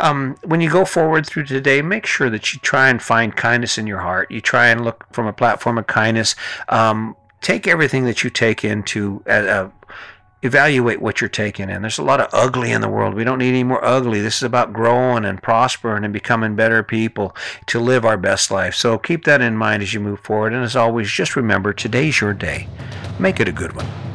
um, 0.00 0.36
when 0.44 0.60
you 0.60 0.70
go 0.70 0.84
forward 0.84 1.26
through 1.26 1.44
today, 1.44 1.82
make 1.82 2.06
sure 2.06 2.30
that 2.30 2.52
you 2.52 2.60
try 2.60 2.88
and 2.88 3.02
find 3.02 3.36
kindness 3.36 3.78
in 3.78 3.86
your 3.86 4.00
heart. 4.00 4.30
You 4.30 4.40
try 4.40 4.68
and 4.68 4.84
look 4.84 5.06
from 5.12 5.26
a 5.26 5.32
platform 5.32 5.78
of 5.78 5.86
kindness. 5.86 6.34
Um, 6.68 7.16
take 7.40 7.66
everything 7.66 8.04
that 8.04 8.24
you 8.24 8.30
take 8.30 8.64
into 8.64 9.22
uh, 9.26 9.30
uh, 9.30 9.70
evaluate 10.42 11.02
what 11.02 11.20
you're 11.20 11.28
taking 11.28 11.68
in. 11.68 11.82
There's 11.82 11.98
a 11.98 12.02
lot 12.02 12.20
of 12.20 12.28
ugly 12.32 12.72
in 12.72 12.80
the 12.80 12.88
world. 12.88 13.14
We 13.14 13.24
don't 13.24 13.38
need 13.38 13.50
any 13.50 13.64
more 13.64 13.84
ugly. 13.84 14.20
This 14.20 14.36
is 14.36 14.42
about 14.42 14.72
growing 14.72 15.24
and 15.24 15.42
prospering 15.42 16.04
and 16.04 16.12
becoming 16.12 16.56
better 16.56 16.82
people 16.82 17.36
to 17.66 17.78
live 17.78 18.04
our 18.04 18.16
best 18.16 18.50
life. 18.50 18.74
So 18.74 18.96
keep 18.98 19.24
that 19.24 19.42
in 19.42 19.56
mind 19.56 19.82
as 19.82 19.92
you 19.92 20.00
move 20.00 20.20
forward. 20.20 20.54
And 20.54 20.64
as 20.64 20.76
always, 20.76 21.10
just 21.10 21.36
remember 21.36 21.72
today's 21.72 22.20
your 22.20 22.32
day. 22.32 22.68
Make 23.18 23.38
it 23.38 23.48
a 23.48 23.52
good 23.52 23.74
one. 23.76 24.09